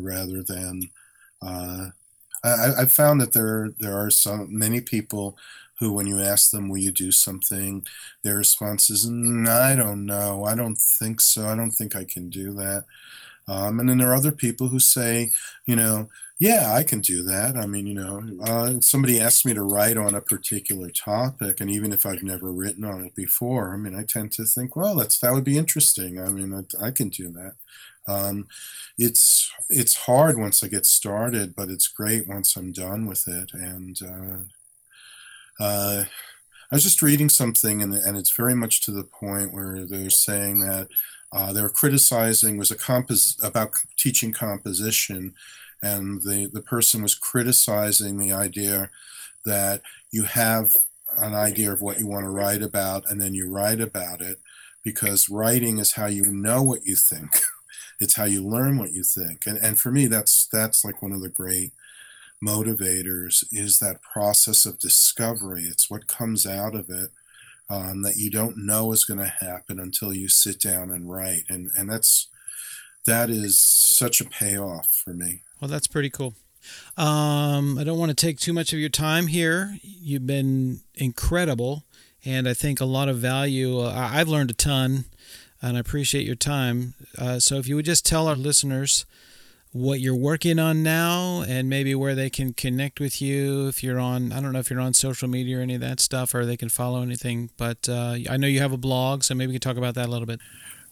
rather 0.00 0.42
than 0.42 0.90
I, 1.42 2.82
I 2.82 2.84
found 2.86 3.20
that 3.20 3.32
there 3.32 3.70
there 3.78 3.96
are 3.96 4.10
so 4.10 4.46
many 4.48 4.80
people 4.80 5.36
who 5.80 5.92
when 5.92 6.06
you 6.06 6.20
ask 6.20 6.50
them 6.50 6.68
will 6.68 6.78
you 6.78 6.92
do 6.92 7.10
something? 7.12 7.84
their 8.24 8.36
response 8.36 8.90
is 8.90 9.06
"Mm, 9.08 9.48
I 9.48 9.74
don't 9.76 10.04
know. 10.06 10.44
I 10.44 10.54
don't 10.54 10.76
think 10.78 11.20
so. 11.20 11.46
I 11.46 11.56
don't 11.56 11.70
think 11.72 11.94
I 11.96 12.04
can 12.04 12.28
do 12.30 12.52
that. 12.54 12.84
Um, 13.48 13.78
and 13.78 13.88
then 13.88 13.98
there 13.98 14.10
are 14.10 14.14
other 14.14 14.32
people 14.32 14.68
who 14.68 14.80
say 14.80 15.30
you 15.66 15.76
know 15.76 16.08
yeah 16.38 16.72
I 16.74 16.82
can 16.82 17.00
do 17.00 17.22
that. 17.24 17.56
I 17.56 17.66
mean 17.66 17.86
you 17.86 17.94
know 17.94 18.22
uh, 18.44 18.80
somebody 18.80 19.20
asked 19.20 19.46
me 19.46 19.54
to 19.54 19.62
write 19.62 19.96
on 19.96 20.14
a 20.14 20.20
particular 20.20 20.90
topic 20.90 21.60
and 21.60 21.70
even 21.70 21.92
if 21.92 22.04
I've 22.06 22.22
never 22.24 22.52
written 22.52 22.84
on 22.84 23.04
it 23.04 23.14
before 23.14 23.72
I 23.72 23.76
mean 23.76 23.94
I 23.96 24.02
tend 24.04 24.32
to 24.32 24.44
think 24.44 24.74
well 24.76 24.96
that's 24.96 25.18
that 25.20 25.32
would 25.32 25.44
be 25.44 25.58
interesting. 25.58 26.20
I 26.20 26.28
mean 26.28 26.52
I, 26.54 26.86
I 26.86 26.90
can 26.90 27.08
do 27.08 27.30
that. 27.32 27.54
Um, 28.08 28.46
it's 28.98 29.50
it's 29.68 29.94
hard 29.96 30.38
once 30.38 30.62
I 30.62 30.68
get 30.68 30.86
started, 30.86 31.54
but 31.56 31.70
it's 31.70 31.88
great 31.88 32.28
once 32.28 32.56
I'm 32.56 32.72
done 32.72 33.06
with 33.06 33.26
it. 33.28 33.52
And 33.52 33.98
uh, 34.02 34.44
uh, 35.60 36.04
I 36.70 36.74
was 36.74 36.82
just 36.82 37.02
reading 37.02 37.28
something, 37.28 37.82
and, 37.82 37.94
and 37.94 38.16
it's 38.16 38.34
very 38.34 38.54
much 38.54 38.82
to 38.82 38.90
the 38.90 39.04
point 39.04 39.52
where 39.52 39.86
they're 39.86 40.10
saying 40.10 40.60
that 40.60 40.88
uh, 41.32 41.52
they 41.52 41.62
were 41.62 41.70
criticizing 41.70 42.56
was 42.56 42.70
a 42.70 42.76
compos 42.76 43.36
about 43.42 43.74
teaching 43.96 44.32
composition, 44.32 45.34
and 45.82 46.22
the 46.22 46.50
the 46.52 46.62
person 46.62 47.02
was 47.02 47.14
criticizing 47.14 48.18
the 48.18 48.32
idea 48.32 48.90
that 49.44 49.82
you 50.10 50.24
have 50.24 50.74
an 51.18 51.34
idea 51.34 51.72
of 51.72 51.80
what 51.80 51.98
you 51.98 52.06
want 52.06 52.24
to 52.24 52.30
write 52.30 52.62
about, 52.62 53.08
and 53.10 53.20
then 53.20 53.34
you 53.34 53.48
write 53.48 53.80
about 53.80 54.20
it, 54.20 54.40
because 54.82 55.28
writing 55.28 55.78
is 55.78 55.94
how 55.94 56.06
you 56.06 56.24
know 56.24 56.62
what 56.62 56.84
you 56.84 56.96
think. 56.96 57.30
It's 57.98 58.16
how 58.16 58.24
you 58.24 58.46
learn 58.46 58.78
what 58.78 58.92
you 58.92 59.02
think. 59.02 59.46
And 59.46 59.56
and 59.56 59.80
for 59.80 59.90
me 59.90 60.06
that's 60.06 60.46
that's 60.52 60.84
like 60.84 61.00
one 61.00 61.12
of 61.12 61.22
the 61.22 61.30
great 61.30 61.72
motivators 62.44 63.44
is 63.50 63.78
that 63.78 64.02
process 64.02 64.66
of 64.66 64.78
discovery 64.78 65.64
it's 65.64 65.90
what 65.90 66.06
comes 66.06 66.46
out 66.46 66.74
of 66.74 66.90
it 66.90 67.10
um, 67.68 68.02
that 68.02 68.16
you 68.16 68.30
don't 68.30 68.56
know 68.56 68.92
is 68.92 69.04
going 69.04 69.20
to 69.20 69.26
happen 69.26 69.80
until 69.80 70.12
you 70.12 70.28
sit 70.28 70.60
down 70.60 70.90
and 70.90 71.10
write, 71.10 71.44
and 71.48 71.70
and 71.76 71.90
that's 71.90 72.28
that 73.06 73.30
is 73.30 73.58
such 73.58 74.20
a 74.20 74.24
payoff 74.24 74.92
for 74.92 75.12
me. 75.12 75.42
Well, 75.60 75.68
that's 75.68 75.86
pretty 75.86 76.10
cool. 76.10 76.34
Um, 76.96 77.78
I 77.78 77.84
don't 77.84 77.98
want 77.98 78.10
to 78.10 78.14
take 78.14 78.38
too 78.38 78.52
much 78.52 78.72
of 78.72 78.78
your 78.78 78.88
time 78.88 79.28
here. 79.28 79.78
You've 79.82 80.26
been 80.26 80.80
incredible, 80.94 81.84
and 82.24 82.48
I 82.48 82.54
think 82.54 82.80
a 82.80 82.84
lot 82.84 83.08
of 83.08 83.18
value. 83.18 83.80
Uh, 83.80 84.10
I've 84.12 84.28
learned 84.28 84.50
a 84.50 84.54
ton, 84.54 85.06
and 85.60 85.76
I 85.76 85.80
appreciate 85.80 86.26
your 86.26 86.36
time. 86.36 86.94
Uh, 87.18 87.40
so, 87.40 87.56
if 87.56 87.68
you 87.68 87.76
would 87.76 87.84
just 87.84 88.06
tell 88.06 88.28
our 88.28 88.36
listeners 88.36 89.06
what 89.76 90.00
you're 90.00 90.16
working 90.16 90.58
on 90.58 90.82
now 90.82 91.42
and 91.46 91.68
maybe 91.68 91.94
where 91.94 92.14
they 92.14 92.30
can 92.30 92.52
connect 92.52 92.98
with 92.98 93.20
you 93.20 93.68
if 93.68 93.82
you're 93.82 94.00
on 94.00 94.32
i 94.32 94.40
don't 94.40 94.52
know 94.52 94.58
if 94.58 94.70
you're 94.70 94.80
on 94.80 94.94
social 94.94 95.28
media 95.28 95.58
or 95.58 95.60
any 95.60 95.74
of 95.74 95.80
that 95.80 96.00
stuff 96.00 96.34
or 96.34 96.46
they 96.46 96.56
can 96.56 96.68
follow 96.68 97.02
anything 97.02 97.50
but 97.56 97.88
uh, 97.88 98.16
i 98.30 98.36
know 98.36 98.46
you 98.46 98.60
have 98.60 98.72
a 98.72 98.78
blog 98.78 99.22
so 99.22 99.34
maybe 99.34 99.48
we 99.48 99.54
can 99.54 99.60
talk 99.60 99.76
about 99.76 99.94
that 99.94 100.06
a 100.06 100.10
little 100.10 100.26
bit. 100.26 100.40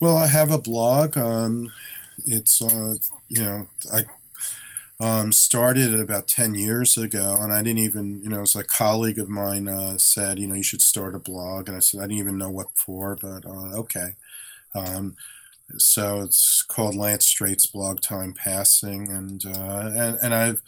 Well 0.01 0.17
i 0.17 0.27
have 0.27 0.51
a 0.51 0.59
blog 0.59 1.17
um, 1.17 1.73
it's 2.27 2.61
uh, 2.61 2.95
you 3.29 3.43
know 3.43 3.69
i 3.93 4.03
um, 5.01 5.33
started 5.33 5.99
about 5.99 6.29
10 6.29 6.55
years 6.55 6.97
ago 6.97 7.37
and 7.41 7.53
i 7.53 7.63
didn't 7.63 7.79
even 7.79 8.21
you 8.23 8.29
know 8.29 8.43
as 8.43 8.55
a 8.55 8.63
colleague 8.63 9.19
of 9.19 9.29
mine 9.29 9.67
uh, 9.67 9.99
said 9.99 10.39
you 10.39 10.47
know 10.47 10.55
you 10.55 10.63
should 10.63 10.83
start 10.83 11.15
a 11.15 11.19
blog 11.19 11.69
and 11.69 11.77
i 11.77 11.81
said 11.81 12.01
i 12.01 12.05
didn't 12.05 12.19
even 12.19 12.39
know 12.39 12.51
what 12.51 12.69
for 12.75 13.17
but 13.17 13.47
uh, 13.47 13.77
okay. 13.77 14.15
Um, 14.75 15.17
so 15.79 16.23
it's 16.23 16.63
called 16.63 16.95
Lance 16.97 17.27
Strate's 17.27 17.67
blog 17.67 18.01
Time 18.01 18.35
Passing, 18.35 19.11
and 19.11 19.45
uh, 19.47 19.91
and 19.95 20.19
and 20.23 20.35
I've 20.35 20.63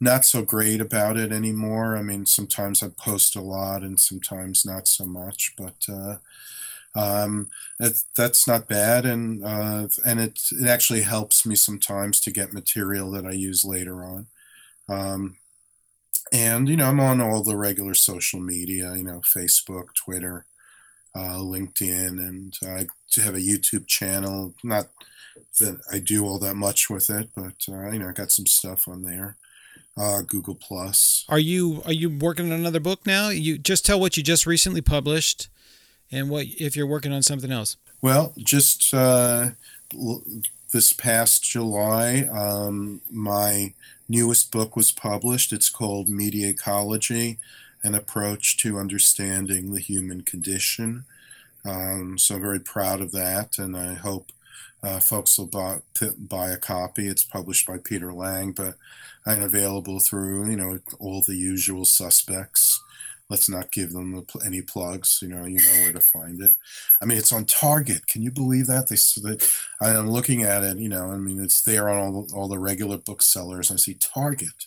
not 0.00 0.24
so 0.24 0.42
great 0.42 0.80
about 0.80 1.16
it 1.16 1.32
anymore. 1.32 1.96
I 1.96 2.02
mean, 2.02 2.26
sometimes 2.26 2.82
I 2.82 2.88
post 2.88 3.36
a 3.36 3.40
lot, 3.42 3.82
and 3.82 3.98
sometimes 4.00 4.64
not 4.66 4.88
so 4.88 5.06
much, 5.06 5.54
but. 5.58 5.76
Uh, 5.88 6.16
um, 6.94 7.50
that's 8.16 8.46
not 8.48 8.68
bad, 8.68 9.04
and 9.06 9.44
uh, 9.44 9.88
and 10.06 10.20
it 10.20 10.40
it 10.52 10.66
actually 10.66 11.02
helps 11.02 11.44
me 11.46 11.54
sometimes 11.54 12.20
to 12.20 12.30
get 12.30 12.52
material 12.54 13.10
that 13.12 13.26
I 13.26 13.32
use 13.32 13.64
later 13.64 14.04
on. 14.04 14.26
Um, 14.88 15.36
and 16.32 16.68
you 16.68 16.76
know, 16.76 16.86
I'm 16.86 17.00
on 17.00 17.20
all 17.20 17.42
the 17.42 17.56
regular 17.56 17.94
social 17.94 18.40
media, 18.40 18.94
you 18.96 19.04
know, 19.04 19.20
Facebook, 19.20 19.94
Twitter, 19.94 20.46
uh, 21.16 21.38
LinkedIn, 21.38 22.18
and 22.20 22.58
I 22.64 22.86
have 23.16 23.34
a 23.34 23.38
YouTube 23.38 23.86
channel. 23.86 24.54
Not 24.62 24.88
that 25.60 25.80
I 25.90 25.98
do 25.98 26.26
all 26.26 26.38
that 26.40 26.54
much 26.54 26.90
with 26.90 27.10
it, 27.10 27.30
but 27.34 27.66
uh, 27.68 27.90
you 27.90 27.98
know, 27.98 28.08
I 28.08 28.12
got 28.12 28.30
some 28.30 28.46
stuff 28.46 28.88
on 28.88 29.02
there. 29.02 29.36
Uh, 29.98 30.20
Google 30.20 30.54
Plus. 30.54 31.24
Are 31.28 31.38
you 31.38 31.82
are 31.86 31.92
you 31.92 32.10
working 32.10 32.52
on 32.52 32.58
another 32.58 32.80
book 32.80 33.06
now? 33.06 33.30
You 33.30 33.56
just 33.56 33.86
tell 33.86 33.98
what 33.98 34.18
you 34.18 34.22
just 34.22 34.44
recently 34.44 34.82
published, 34.82 35.48
and 36.12 36.28
what 36.28 36.46
if 36.58 36.76
you're 36.76 36.86
working 36.86 37.14
on 37.14 37.22
something 37.22 37.50
else. 37.50 37.78
Well, 38.02 38.34
just 38.36 38.92
uh, 38.92 39.50
this 40.72 40.92
past 40.92 41.44
July, 41.44 42.28
um, 42.30 43.00
my 43.10 43.72
newest 44.06 44.52
book 44.52 44.76
was 44.76 44.92
published. 44.92 45.50
It's 45.50 45.70
called 45.70 46.10
Media 46.10 46.48
Ecology 46.48 47.38
an 47.86 47.94
approach 47.94 48.56
to 48.58 48.78
understanding 48.78 49.72
the 49.72 49.80
human 49.80 50.22
condition. 50.22 51.04
Um, 51.66 52.18
so 52.18 52.36
I'm 52.36 52.40
very 52.42 52.60
proud 52.60 53.00
of 53.00 53.12
that, 53.12 53.58
and 53.58 53.76
I 53.76 53.94
hope 53.94 54.30
uh, 54.82 55.00
folks 55.00 55.36
will 55.38 55.46
buy, 55.46 55.78
buy 56.18 56.50
a 56.50 56.56
copy. 56.56 57.08
It's 57.08 57.24
published 57.24 57.66
by 57.66 57.78
Peter 57.78 58.12
Lang, 58.12 58.52
but 58.52 58.76
I'm 59.26 59.42
available 59.42 59.98
through 59.98 60.48
you 60.48 60.56
know 60.56 60.78
all 60.98 61.22
the 61.22 61.36
usual 61.36 61.84
suspects. 61.84 62.82
Let's 63.28 63.48
not 63.48 63.72
give 63.72 63.92
them 63.92 64.24
any 64.44 64.62
plugs. 64.62 65.18
You 65.20 65.28
know, 65.28 65.44
you 65.44 65.58
know 65.58 65.82
where 65.82 65.92
to 65.92 66.00
find 66.00 66.40
it. 66.40 66.54
I 67.02 67.06
mean, 67.06 67.18
it's 67.18 67.32
on 67.32 67.44
Target. 67.44 68.06
Can 68.06 68.22
you 68.22 68.30
believe 68.30 68.68
that? 68.68 68.88
They, 68.88 68.96
they 69.28 69.44
I'm 69.80 70.10
looking 70.10 70.44
at 70.44 70.62
it. 70.62 70.78
You 70.78 70.88
know, 70.88 71.10
I 71.10 71.16
mean, 71.16 71.42
it's 71.42 71.62
there 71.62 71.88
on 71.88 71.98
all, 71.98 72.28
all 72.32 72.48
the 72.48 72.60
regular 72.60 72.98
booksellers. 72.98 73.72
I 73.72 73.76
see 73.76 73.94
Target. 73.94 74.66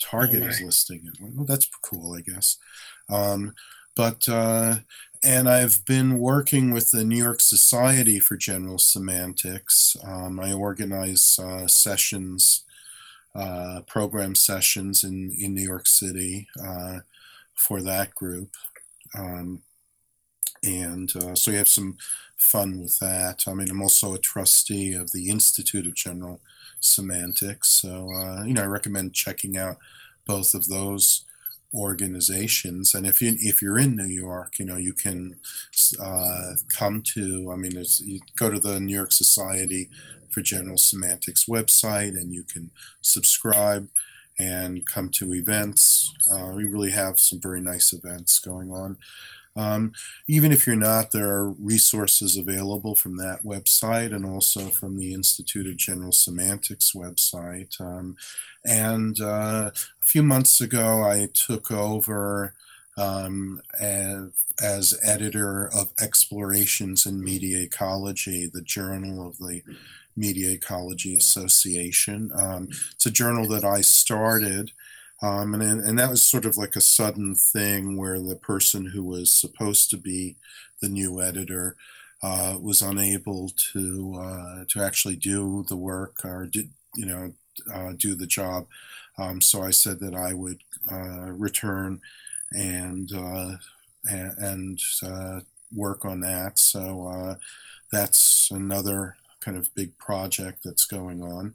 Target 0.00 0.42
is 0.42 0.60
listing 0.62 1.02
it. 1.06 1.18
Well, 1.20 1.44
that's 1.44 1.68
cool, 1.82 2.16
I 2.16 2.22
guess. 2.22 2.56
Um, 3.10 3.54
but 3.94 4.28
uh, 4.28 4.76
and 5.22 5.48
I've 5.48 5.84
been 5.84 6.18
working 6.18 6.70
with 6.70 6.90
the 6.90 7.04
New 7.04 7.16
York 7.22 7.40
Society 7.40 8.18
for 8.20 8.36
General 8.36 8.78
Semantics. 8.78 9.96
Um, 10.02 10.40
I 10.40 10.52
organize 10.52 11.38
uh, 11.38 11.66
sessions, 11.66 12.64
uh, 13.34 13.82
program 13.86 14.34
sessions 14.34 15.04
in 15.04 15.32
in 15.38 15.54
New 15.54 15.62
York 15.62 15.86
City 15.86 16.48
uh, 16.62 17.00
for 17.54 17.82
that 17.82 18.14
group. 18.14 18.56
Um, 19.18 19.62
and 20.62 21.14
uh, 21.16 21.34
so 21.34 21.50
we 21.50 21.56
have 21.56 21.68
some 21.68 21.96
fun 22.36 22.80
with 22.80 22.98
that. 22.98 23.44
I 23.46 23.54
mean, 23.54 23.70
I'm 23.70 23.82
also 23.82 24.14
a 24.14 24.18
trustee 24.18 24.92
of 24.92 25.12
the 25.12 25.30
Institute 25.30 25.86
of 25.86 25.94
General 25.94 26.40
semantics. 26.80 27.68
So, 27.68 28.10
uh, 28.12 28.44
you 28.44 28.54
know, 28.54 28.62
I 28.62 28.66
recommend 28.66 29.14
checking 29.14 29.56
out 29.56 29.78
both 30.26 30.54
of 30.54 30.68
those 30.68 31.24
organizations. 31.74 32.94
And 32.94 33.06
if 33.06 33.22
you 33.22 33.36
if 33.38 33.62
you're 33.62 33.78
in 33.78 33.96
New 33.96 34.06
York, 34.06 34.58
you 34.58 34.64
know, 34.64 34.76
you 34.76 34.92
can 34.92 35.36
uh, 36.00 36.52
come 36.76 37.02
to. 37.14 37.50
I 37.52 37.56
mean, 37.56 37.72
you 38.00 38.20
go 38.36 38.50
to 38.50 38.60
the 38.60 38.80
New 38.80 38.94
York 38.94 39.12
Society 39.12 39.88
for 40.30 40.42
General 40.42 40.78
Semantics 40.78 41.46
website, 41.46 42.14
and 42.14 42.32
you 42.32 42.44
can 42.44 42.70
subscribe 43.00 43.88
and 44.38 44.86
come 44.86 45.10
to 45.10 45.34
events. 45.34 46.14
Uh, 46.32 46.52
we 46.54 46.64
really 46.64 46.92
have 46.92 47.20
some 47.20 47.40
very 47.40 47.60
nice 47.60 47.92
events 47.92 48.38
going 48.38 48.70
on. 48.70 48.96
Um, 49.56 49.92
even 50.28 50.52
if 50.52 50.66
you're 50.66 50.76
not, 50.76 51.10
there 51.10 51.28
are 51.28 51.50
resources 51.50 52.36
available 52.36 52.94
from 52.94 53.16
that 53.16 53.40
website 53.44 54.14
and 54.14 54.24
also 54.24 54.68
from 54.68 54.96
the 54.96 55.12
Institute 55.12 55.66
of 55.66 55.76
General 55.76 56.12
Semantics 56.12 56.92
website. 56.92 57.80
Um, 57.80 58.16
and 58.64 59.20
uh, 59.20 59.70
a 59.74 60.06
few 60.06 60.22
months 60.22 60.60
ago, 60.60 61.02
I 61.02 61.28
took 61.32 61.70
over 61.70 62.54
um, 62.96 63.62
as, 63.78 64.30
as, 64.62 64.98
editor 65.02 65.68
of 65.72 65.92
Explorations 66.00 67.06
in 67.06 67.22
Media 67.24 67.60
Ecology, 67.62 68.50
the 68.52 68.62
journal 68.62 69.26
of 69.26 69.38
the 69.38 69.62
Media 70.16 70.50
Ecology 70.52 71.14
Association. 71.14 72.30
Um, 72.34 72.68
it's 72.92 73.06
a 73.06 73.10
journal 73.10 73.48
that 73.48 73.64
I 73.64 73.80
started. 73.80 74.72
Um, 75.22 75.54
and 75.54 75.80
and 75.82 75.98
that 75.98 76.10
was 76.10 76.24
sort 76.24 76.46
of 76.46 76.56
like 76.56 76.76
a 76.76 76.80
sudden 76.80 77.34
thing 77.34 77.96
where 77.96 78.20
the 78.20 78.36
person 78.36 78.86
who 78.86 79.04
was 79.04 79.30
supposed 79.32 79.90
to 79.90 79.96
be 79.98 80.36
the 80.80 80.88
new 80.88 81.20
editor 81.20 81.76
uh, 82.22 82.56
was 82.60 82.80
unable 82.82 83.50
to 83.72 84.14
uh, 84.18 84.64
to 84.68 84.82
actually 84.82 85.16
do 85.16 85.64
the 85.68 85.76
work 85.76 86.24
or 86.24 86.46
did 86.46 86.70
you 86.94 87.06
know 87.06 87.32
uh, 87.72 87.92
do 87.96 88.14
the 88.14 88.26
job. 88.26 88.66
Um, 89.18 89.40
so 89.42 89.62
I 89.62 89.70
said 89.70 90.00
that 90.00 90.14
I 90.14 90.32
would 90.32 90.60
uh, 90.90 91.30
return 91.32 92.00
and 92.52 93.10
uh, 93.14 93.56
and, 94.10 94.80
uh, 95.04 95.40
work 95.74 96.04
on 96.04 96.20
that. 96.20 96.58
So 96.58 97.36
that's 97.92 98.48
another 98.50 99.16
kind 99.40 99.56
of 99.56 99.74
big 99.74 99.96
project 99.98 100.60
that's 100.64 100.86
going 100.86 101.22
on 101.22 101.54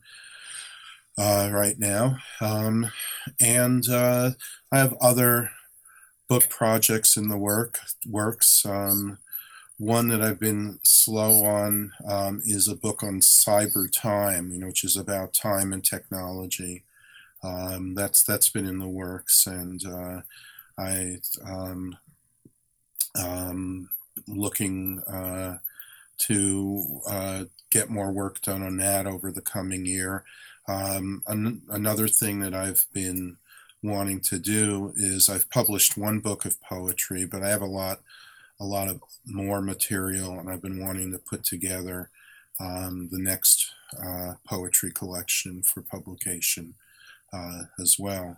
uh, 1.17 1.49
right 1.51 1.80
now. 1.80 2.17
Um, 2.41 2.91
and 3.39 3.88
uh, 3.89 4.32
I 4.71 4.80
have 4.80 4.95
other 5.01 5.51
book 6.28 6.49
projects 6.49 7.17
in 7.17 7.30
the 7.30 7.38
work 7.38 7.80
works. 8.08 8.65
Um, 8.65 9.19
one 9.78 10.08
that 10.08 10.21
I've 10.21 10.39
been 10.39 10.80
slow 10.84 11.43
on 11.43 11.91
um, 12.08 12.41
is 12.45 12.67
a 12.67 12.75
book 12.75 13.04
on 13.04 13.19
cyber 13.19 13.91
time, 13.91 14.51
you 14.51 14.60
know, 14.60 14.67
which 14.67 14.84
is 14.84 14.95
about 14.95 15.34
time 15.34 15.73
and 15.73 15.84
technology. 15.84 16.84
Um, 17.43 17.93
that's 17.95 18.23
that's 18.23 18.49
been 18.49 18.65
in 18.65 18.80
the 18.80 18.88
works, 18.88 19.45
and 19.45 19.86
uh, 19.86 20.21
I 20.80 21.18
um, 21.45 21.97
um 23.18 23.89
looking 24.28 25.01
uh, 25.01 25.57
to 26.18 27.01
uh, 27.09 27.43
get 27.72 27.89
more 27.89 28.11
work 28.11 28.41
done 28.41 28.63
on 28.63 28.78
that 28.78 29.05
over 29.05 29.32
the 29.32 29.41
coming 29.41 29.86
year. 29.86 30.24
Um, 30.68 31.24
an- 31.28 31.61
another 31.70 32.07
thing 32.07 32.39
that 32.39 32.53
I've 32.53 32.86
been 32.93 33.38
wanting 33.84 34.20
to 34.22 34.39
do 34.39 34.93
is 34.95 35.30
I've 35.30 35.49
published 35.49 35.97
one 35.97 36.20
book 36.20 36.45
of 36.45 36.61
poetry, 36.61 37.26
but 37.26 37.43
I 37.43 37.49
have 37.49 37.61
a 37.61 37.68
lot, 37.68 37.99
a 38.59 38.66
lot 38.66 38.88
of 38.88 39.01
more 39.26 39.61
material, 39.61 40.39
and 40.39 40.49
I've 40.49 40.61
been 40.61 40.84
wanting 40.84 41.11
to 41.11 41.20
put 41.20 41.43
together 41.43 42.09
um, 42.59 43.09
the 43.11 43.20
next 43.20 43.70
uh, 44.03 44.34
poetry 44.47 44.91
collection 44.91 45.61
for 45.61 45.82
publication 45.82 46.74
uh, 47.34 47.63
as 47.80 47.97
well. 47.99 48.38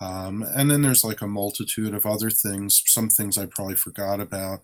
Um, 0.00 0.42
and 0.56 0.70
then 0.70 0.82
there's 0.82 1.04
like 1.04 1.20
a 1.20 1.28
multitude 1.28 1.94
of 1.94 2.06
other 2.06 2.30
things, 2.30 2.82
some 2.86 3.08
things 3.08 3.38
I 3.38 3.46
probably 3.46 3.76
forgot 3.76 4.20
about 4.20 4.62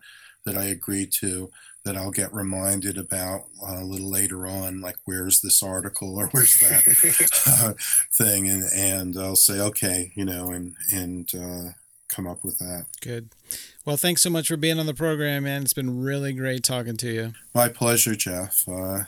that 0.49 0.57
I 0.59 0.65
agreed 0.65 1.11
to 1.11 1.51
that 1.85 1.95
I'll 1.95 2.11
get 2.11 2.33
reminded 2.33 2.97
about 2.97 3.45
uh, 3.63 3.77
a 3.79 3.83
little 3.83 4.09
later 4.09 4.47
on, 4.47 4.81
like 4.81 4.97
where's 5.05 5.41
this 5.41 5.61
article 5.61 6.17
or 6.17 6.27
where's 6.27 6.59
that 6.59 7.31
uh, 7.47 7.73
thing, 8.13 8.49
and 8.49 8.63
and 8.75 9.17
I'll 9.17 9.35
say 9.35 9.59
okay, 9.59 10.11
you 10.15 10.25
know, 10.25 10.49
and 10.49 10.75
and 10.91 11.29
uh, 11.35 11.71
come 12.09 12.27
up 12.27 12.43
with 12.43 12.57
that. 12.59 12.87
Good. 13.01 13.29
Well, 13.85 13.97
thanks 13.97 14.21
so 14.21 14.29
much 14.29 14.47
for 14.47 14.57
being 14.57 14.79
on 14.79 14.87
the 14.87 14.93
program, 14.93 15.43
man. 15.43 15.61
It's 15.61 15.73
been 15.73 16.01
really 16.01 16.33
great 16.33 16.63
talking 16.63 16.97
to 16.97 17.11
you. 17.11 17.33
My 17.53 17.69
pleasure, 17.69 18.15
Jeff. 18.15 18.67
Uh, 18.67 19.03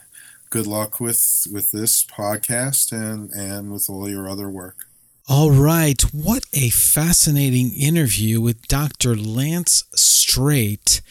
good 0.50 0.68
luck 0.68 1.00
with 1.00 1.48
with 1.52 1.72
this 1.72 2.06
podcast 2.06 2.92
and 2.92 3.32
and 3.32 3.72
with 3.72 3.90
all 3.90 4.08
your 4.08 4.30
other 4.30 4.50
work. 4.50 4.86
All 5.34 5.50
right. 5.50 6.02
What 6.14 6.46
a 6.52 6.72
fascinating 6.72 7.74
interview 7.74 8.42
with 8.42 8.68
Dr. 8.68 9.16
Lance 9.16 9.86
Strate. 9.96 11.02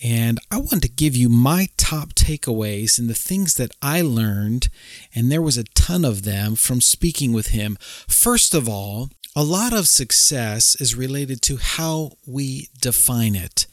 And 0.00 0.38
I 0.48 0.58
want 0.58 0.82
to 0.82 0.88
give 0.88 1.16
you 1.16 1.28
my 1.28 1.66
top 1.76 2.10
takeaways 2.10 3.00
and 3.00 3.10
the 3.10 3.14
things 3.14 3.54
that 3.54 3.72
I 3.82 4.00
learned. 4.00 4.68
And 5.12 5.28
there 5.28 5.42
was 5.42 5.58
a 5.58 5.64
ton 5.64 6.04
of 6.04 6.22
them 6.22 6.54
from 6.54 6.80
speaking 6.80 7.32
with 7.32 7.48
him. 7.48 7.76
First 8.06 8.54
of 8.54 8.68
all, 8.68 9.10
a 9.34 9.42
lot 9.42 9.72
of 9.72 9.88
success 9.88 10.80
is 10.80 10.94
related 10.94 11.42
to 11.42 11.56
how 11.56 12.12
we 12.28 12.68
define 12.80 13.34
it. 13.34 13.66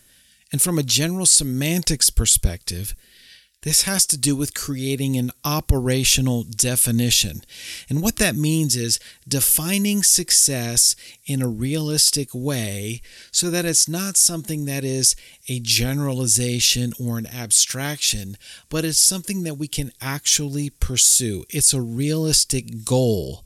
And 0.51 0.59
from 0.63 0.79
a 0.79 0.83
general 0.83 1.27
semantics 1.27 2.09
perspective, 2.09 2.95
this 3.63 3.83
has 3.83 4.05
to 4.07 4.17
do 4.17 4.35
with 4.35 4.55
creating 4.55 5.17
an 5.17 5.31
operational 5.45 6.43
definition. 6.43 7.41
And 7.89 8.01
what 8.01 8.15
that 8.15 8.35
means 8.35 8.75
is 8.75 8.99
defining 9.27 10.01
success 10.01 10.95
in 11.25 11.41
a 11.41 11.47
realistic 11.47 12.29
way 12.33 13.01
so 13.31 13.49
that 13.51 13.65
it's 13.65 13.87
not 13.87 14.17
something 14.17 14.65
that 14.65 14.83
is 14.83 15.15
a 15.47 15.59
generalization 15.59 16.93
or 16.99 17.17
an 17.19 17.27
abstraction, 17.27 18.35
but 18.69 18.83
it's 18.83 18.97
something 18.97 19.43
that 19.43 19.55
we 19.55 19.67
can 19.67 19.91
actually 20.01 20.69
pursue. 20.69 21.45
It's 21.49 21.73
a 21.73 21.81
realistic 21.81 22.83
goal 22.83 23.45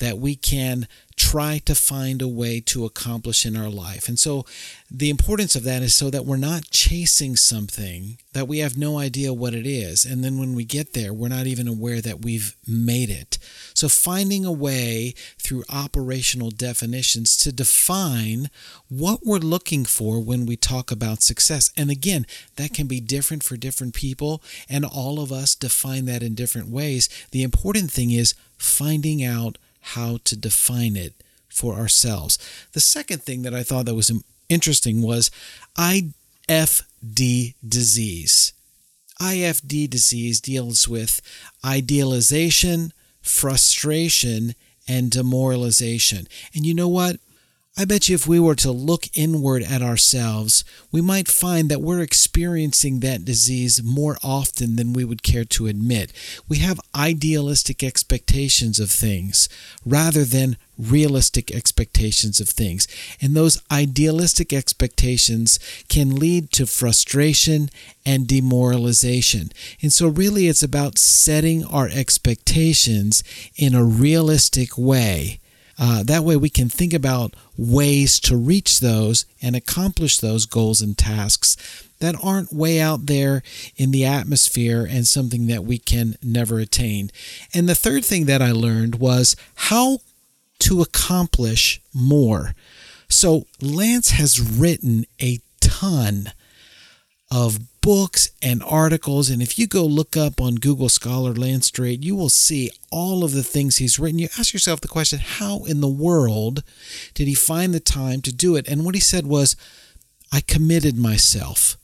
that 0.00 0.18
we 0.18 0.34
can 0.34 0.88
try 1.14 1.58
to 1.58 1.74
find 1.74 2.22
a 2.22 2.28
way 2.28 2.60
to 2.60 2.86
accomplish 2.86 3.44
in 3.44 3.54
our 3.54 3.68
life. 3.68 4.08
And 4.08 4.18
so 4.18 4.46
the 4.90 5.10
importance 5.10 5.54
of 5.54 5.64
that 5.64 5.82
is 5.82 5.94
so 5.94 6.08
that 6.08 6.24
we're 6.24 6.38
not 6.38 6.70
chasing 6.70 7.36
something 7.36 8.16
that 8.32 8.48
we 8.48 8.58
have 8.60 8.78
no 8.78 8.98
idea 8.98 9.34
what 9.34 9.54
it 9.54 9.66
is. 9.66 10.06
And 10.06 10.24
then 10.24 10.38
when 10.38 10.54
we 10.54 10.64
get 10.64 10.94
there, 10.94 11.12
we're 11.12 11.28
not 11.28 11.46
even 11.46 11.68
aware 11.68 12.00
that 12.00 12.22
we've 12.24 12.56
made 12.66 13.10
it. 13.10 13.36
So 13.74 13.88
finding 13.90 14.46
a 14.46 14.52
way 14.52 15.14
through 15.38 15.64
operational 15.68 16.50
definitions 16.50 17.36
to 17.38 17.52
define 17.52 18.48
what 18.88 19.20
we're 19.22 19.38
looking 19.38 19.84
for 19.84 20.20
when 20.24 20.46
we 20.46 20.56
talk 20.56 20.90
about 20.90 21.22
success. 21.22 21.70
And 21.76 21.90
again, 21.90 22.26
that 22.56 22.72
can 22.72 22.86
be 22.86 23.00
different 23.00 23.42
for 23.42 23.58
different 23.58 23.92
people, 23.92 24.42
and 24.70 24.86
all 24.86 25.20
of 25.20 25.30
us 25.30 25.54
define 25.54 26.06
that 26.06 26.22
in 26.22 26.34
different 26.34 26.68
ways. 26.68 27.10
The 27.30 27.42
important 27.42 27.90
thing 27.90 28.10
is 28.10 28.34
finding 28.56 29.22
out 29.22 29.58
how 29.80 30.18
to 30.24 30.36
define 30.36 30.96
it 30.96 31.14
for 31.48 31.74
ourselves. 31.74 32.38
The 32.72 32.80
second 32.80 33.22
thing 33.22 33.42
that 33.42 33.54
I 33.54 33.62
thought 33.62 33.86
that 33.86 33.94
was 33.94 34.12
interesting 34.48 35.02
was 35.02 35.30
IFD 35.76 37.54
disease. 37.66 38.52
IFD 39.20 39.90
disease 39.90 40.40
deals 40.40 40.88
with 40.88 41.20
idealization, 41.64 42.92
frustration, 43.20 44.54
and 44.88 45.10
demoralization. 45.10 46.26
And 46.54 46.64
you 46.64 46.74
know 46.74 46.88
what? 46.88 47.16
I 47.78 47.84
bet 47.84 48.08
you 48.08 48.14
if 48.16 48.26
we 48.26 48.40
were 48.40 48.56
to 48.56 48.72
look 48.72 49.06
inward 49.14 49.62
at 49.62 49.80
ourselves, 49.80 50.64
we 50.90 51.00
might 51.00 51.28
find 51.28 51.70
that 51.70 51.80
we're 51.80 52.00
experiencing 52.02 53.00
that 53.00 53.24
disease 53.24 53.82
more 53.82 54.18
often 54.22 54.76
than 54.76 54.92
we 54.92 55.04
would 55.04 55.22
care 55.22 55.44
to 55.44 55.66
admit. 55.66 56.12
We 56.48 56.58
have 56.58 56.80
idealistic 56.94 57.82
expectations 57.84 58.80
of 58.80 58.90
things 58.90 59.48
rather 59.86 60.24
than 60.24 60.56
realistic 60.76 61.52
expectations 61.52 62.40
of 62.40 62.48
things. 62.48 62.88
And 63.22 63.34
those 63.34 63.62
idealistic 63.70 64.52
expectations 64.52 65.58
can 65.88 66.16
lead 66.16 66.50
to 66.52 66.66
frustration 66.66 67.70
and 68.04 68.26
demoralization. 68.26 69.52
And 69.80 69.92
so, 69.92 70.08
really, 70.08 70.48
it's 70.48 70.62
about 70.62 70.98
setting 70.98 71.64
our 71.64 71.88
expectations 71.88 73.22
in 73.56 73.74
a 73.74 73.84
realistic 73.84 74.76
way 74.76 75.39
uh, 75.80 76.02
that 76.02 76.24
way, 76.24 76.36
we 76.36 76.50
can 76.50 76.68
think 76.68 76.92
about 76.92 77.34
ways 77.56 78.20
to 78.20 78.36
reach 78.36 78.80
those 78.80 79.24
and 79.40 79.56
accomplish 79.56 80.18
those 80.18 80.44
goals 80.44 80.82
and 80.82 80.96
tasks 80.96 81.56
that 82.00 82.14
aren't 82.22 82.52
way 82.52 82.78
out 82.78 83.06
there 83.06 83.42
in 83.76 83.90
the 83.90 84.04
atmosphere 84.04 84.86
and 84.88 85.08
something 85.08 85.46
that 85.46 85.64
we 85.64 85.78
can 85.78 86.16
never 86.22 86.58
attain. 86.58 87.10
And 87.54 87.66
the 87.66 87.74
third 87.74 88.04
thing 88.04 88.26
that 88.26 88.42
I 88.42 88.52
learned 88.52 88.96
was 88.96 89.36
how 89.54 90.00
to 90.60 90.82
accomplish 90.82 91.80
more. 91.94 92.54
So, 93.08 93.46
Lance 93.62 94.10
has 94.10 94.38
written 94.38 95.06
a 95.20 95.38
ton 95.60 96.32
of 97.30 97.58
books 97.80 98.30
and 98.42 98.62
articles. 98.62 99.30
And 99.30 99.40
if 99.40 99.58
you 99.58 99.66
go 99.66 99.84
look 99.84 100.16
up 100.16 100.40
on 100.40 100.56
Google 100.56 100.88
Scholar 100.88 101.32
Lance 101.32 101.66
Strate, 101.66 102.02
you 102.02 102.16
will 102.16 102.28
see 102.28 102.70
all 102.90 103.24
of 103.24 103.32
the 103.32 103.42
things 103.42 103.76
he's 103.76 103.98
written. 103.98 104.18
You 104.18 104.28
ask 104.38 104.52
yourself 104.52 104.80
the 104.80 104.88
question 104.88 105.20
how 105.20 105.64
in 105.64 105.80
the 105.80 105.88
world 105.88 106.62
did 107.14 107.28
he 107.28 107.34
find 107.34 107.72
the 107.72 107.80
time 107.80 108.20
to 108.22 108.32
do 108.32 108.56
it? 108.56 108.68
And 108.68 108.84
what 108.84 108.94
he 108.94 109.00
said 109.00 109.26
was, 109.26 109.56
I 110.32 110.40
committed 110.40 110.96
myself. 110.96 111.76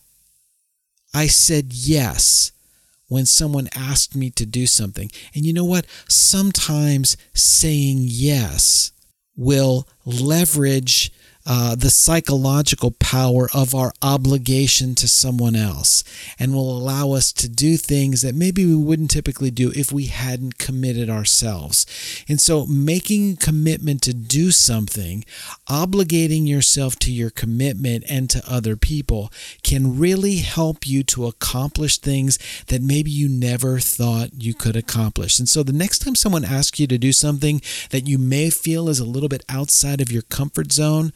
I 1.15 1.27
said 1.27 1.73
yes 1.73 2.53
when 3.09 3.25
someone 3.25 3.69
asked 3.75 4.15
me 4.17 4.31
to 4.31 4.45
do 4.45 4.67
something. 4.67 5.11
And 5.35 5.45
you 5.45 5.53
know 5.53 5.65
what? 5.65 5.87
Sometimes 6.09 7.17
saying 7.33 7.99
yes 8.01 8.93
will 9.37 9.87
leverage 10.05 11.13
uh, 11.47 11.77
the 11.77 11.91
psychological 11.91 12.91
power 12.91 13.49
of 13.55 13.75
our 13.75 13.93
obligation 14.03 14.95
to 14.97 15.07
someone 15.07 15.55
else 15.55 16.03
and 16.39 16.53
will 16.53 16.77
allow 16.77 17.13
us 17.13 17.33
to 17.33 17.49
do 17.49 17.77
things 17.77 18.21
that 18.23 18.35
maybe 18.35 18.67
we 18.67 18.75
wouldn't 18.75 19.13
typically 19.13 19.51
do 19.51 19.71
if 19.77 19.93
we 19.93 20.07
hadn't 20.07 20.59
committed 20.59 21.09
ourselves. 21.09 21.87
And 22.29 22.41
so, 22.41 22.67
making 22.67 23.33
a 23.33 23.37
commitment 23.37 24.03
to 24.03 24.15
do 24.15 24.51
something, 24.51 25.25
obligating 25.69 26.49
yourself 26.49 26.97
to 27.01 27.13
your 27.13 27.31
commitment 27.31 28.05
and 28.09 28.29
to 28.31 28.43
other 28.49 28.77
people 28.77 29.33
can 29.63 29.99
really 29.99 30.39
help 30.39 30.87
you 30.87 31.05
to 31.05 31.27
accomplish 31.27 31.99
things 31.99 32.39
that 32.67 32.83
maybe 32.83 33.11
you 33.11 33.29
never 33.29 33.79
thought 33.79 34.43
you 34.43 34.53
could 34.53 34.77
accomplish. 34.77 35.39
And 35.39 35.49
so, 35.49 35.63
the 35.63 35.73
next 35.73 36.01
time 36.01 36.17
someone 36.17 36.45
asks 36.45 36.81
you 36.81 36.89
to 36.89 36.99
do 36.99 37.13
something 37.13 37.61
that 37.91 38.09
you 38.09 38.19
may 38.19 38.51
feel 38.51 38.89
is 38.89 38.99
a 38.99 39.05
little 39.05 39.29
bit 39.29 39.45
outside 39.49 40.01
of 40.01 40.11
your 40.11 40.23
comfort 40.23 40.73
zone, 40.73 41.13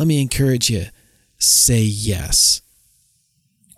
let 0.00 0.06
me 0.06 0.22
encourage 0.22 0.70
you 0.70 0.86
say 1.38 1.82
yes. 1.82 2.62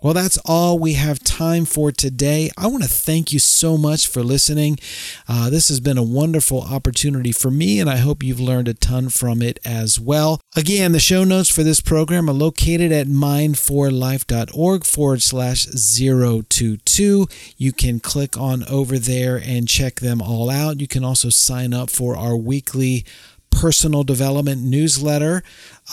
Well, 0.01 0.13
that's 0.13 0.37
all 0.45 0.79
we 0.79 0.93
have 0.93 1.19
time 1.19 1.65
for 1.65 1.91
today. 1.91 2.49
I 2.57 2.67
want 2.67 2.83
to 2.83 2.89
thank 2.89 3.33
you 3.33 3.39
so 3.39 3.77
much 3.77 4.07
for 4.07 4.23
listening. 4.23 4.79
Uh, 5.27 5.49
this 5.49 5.67
has 5.67 5.81
been 5.81 5.97
a 5.97 6.03
wonderful 6.03 6.61
opportunity 6.61 7.33
for 7.33 7.51
me, 7.51 7.77
and 7.79 7.89
I 7.89 7.97
hope 7.97 8.23
you've 8.23 8.39
learned 8.39 8.69
a 8.69 8.73
ton 8.73 9.09
from 9.09 9.41
it 9.41 9.59
as 9.65 9.99
well. 9.99 10.39
Again, 10.55 10.93
the 10.93 10.99
show 10.99 11.25
notes 11.25 11.49
for 11.49 11.63
this 11.63 11.81
program 11.81 12.29
are 12.29 12.33
located 12.33 12.93
at 12.93 13.07
mindforlife.org 13.07 14.85
forward 14.85 15.21
slash 15.21 15.65
022. 15.65 17.27
You 17.57 17.73
can 17.73 17.99
click 17.99 18.37
on 18.37 18.63
over 18.69 18.97
there 18.97 19.41
and 19.43 19.67
check 19.67 19.99
them 19.99 20.21
all 20.21 20.49
out. 20.49 20.79
You 20.79 20.87
can 20.87 21.03
also 21.03 21.29
sign 21.29 21.73
up 21.73 21.89
for 21.89 22.15
our 22.15 22.37
weekly 22.37 23.05
personal 23.53 24.03
development 24.03 24.61
newsletter 24.61 25.43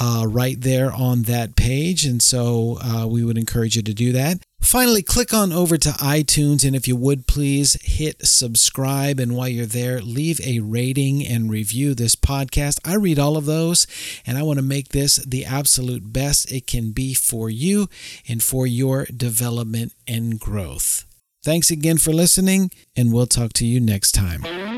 uh, 0.01 0.27
right 0.29 0.61
there 0.61 0.93
on 0.93 1.23
that 1.23 1.57
page. 1.57 2.05
And 2.05 2.23
so 2.23 2.79
uh, 2.83 3.07
we 3.07 3.25
would 3.25 3.39
encourage 3.39 3.77
you 3.77 3.83
to 3.83 3.95
do 3.95 4.13
that. 4.13 4.39
Finally, 4.61 5.03
click 5.03 5.33
on 5.33 5.53
over 5.53 5.77
to 5.77 5.89
iTunes 5.91 6.67
and 6.67 6.77
if 6.77 6.87
you 6.87 6.95
would 6.95 7.27
please 7.27 7.79
hit 7.83 8.25
subscribe. 8.27 9.19
And 9.19 9.35
while 9.35 9.49
you're 9.49 9.67
there, 9.67 10.01
leave 10.01 10.41
a 10.41 10.61
rating 10.61 11.27
and 11.27 11.51
review 11.51 11.95
this 11.95 12.15
podcast. 12.15 12.79
I 12.85 12.95
read 12.95 13.19
all 13.19 13.37
of 13.37 13.47
those 13.47 13.87
and 14.27 14.37
I 14.37 14.43
want 14.43 14.59
to 14.59 14.65
make 14.65 14.89
this 14.89 15.17
the 15.17 15.45
absolute 15.45 16.13
best 16.13 16.53
it 16.53 16.67
can 16.67 16.93
be 16.93 17.15
for 17.15 17.49
you 17.49 17.89
and 18.29 18.43
for 18.43 18.67
your 18.67 19.07
development 19.07 19.93
and 20.07 20.39
growth. 20.39 21.05
Thanks 21.43 21.71
again 21.71 21.97
for 21.97 22.13
listening, 22.13 22.71
and 22.95 23.15
we'll 23.15 23.27
talk 23.27 23.55
to 23.55 23.67
you 23.67 23.81
next 23.81 24.13
time. 24.13 24.70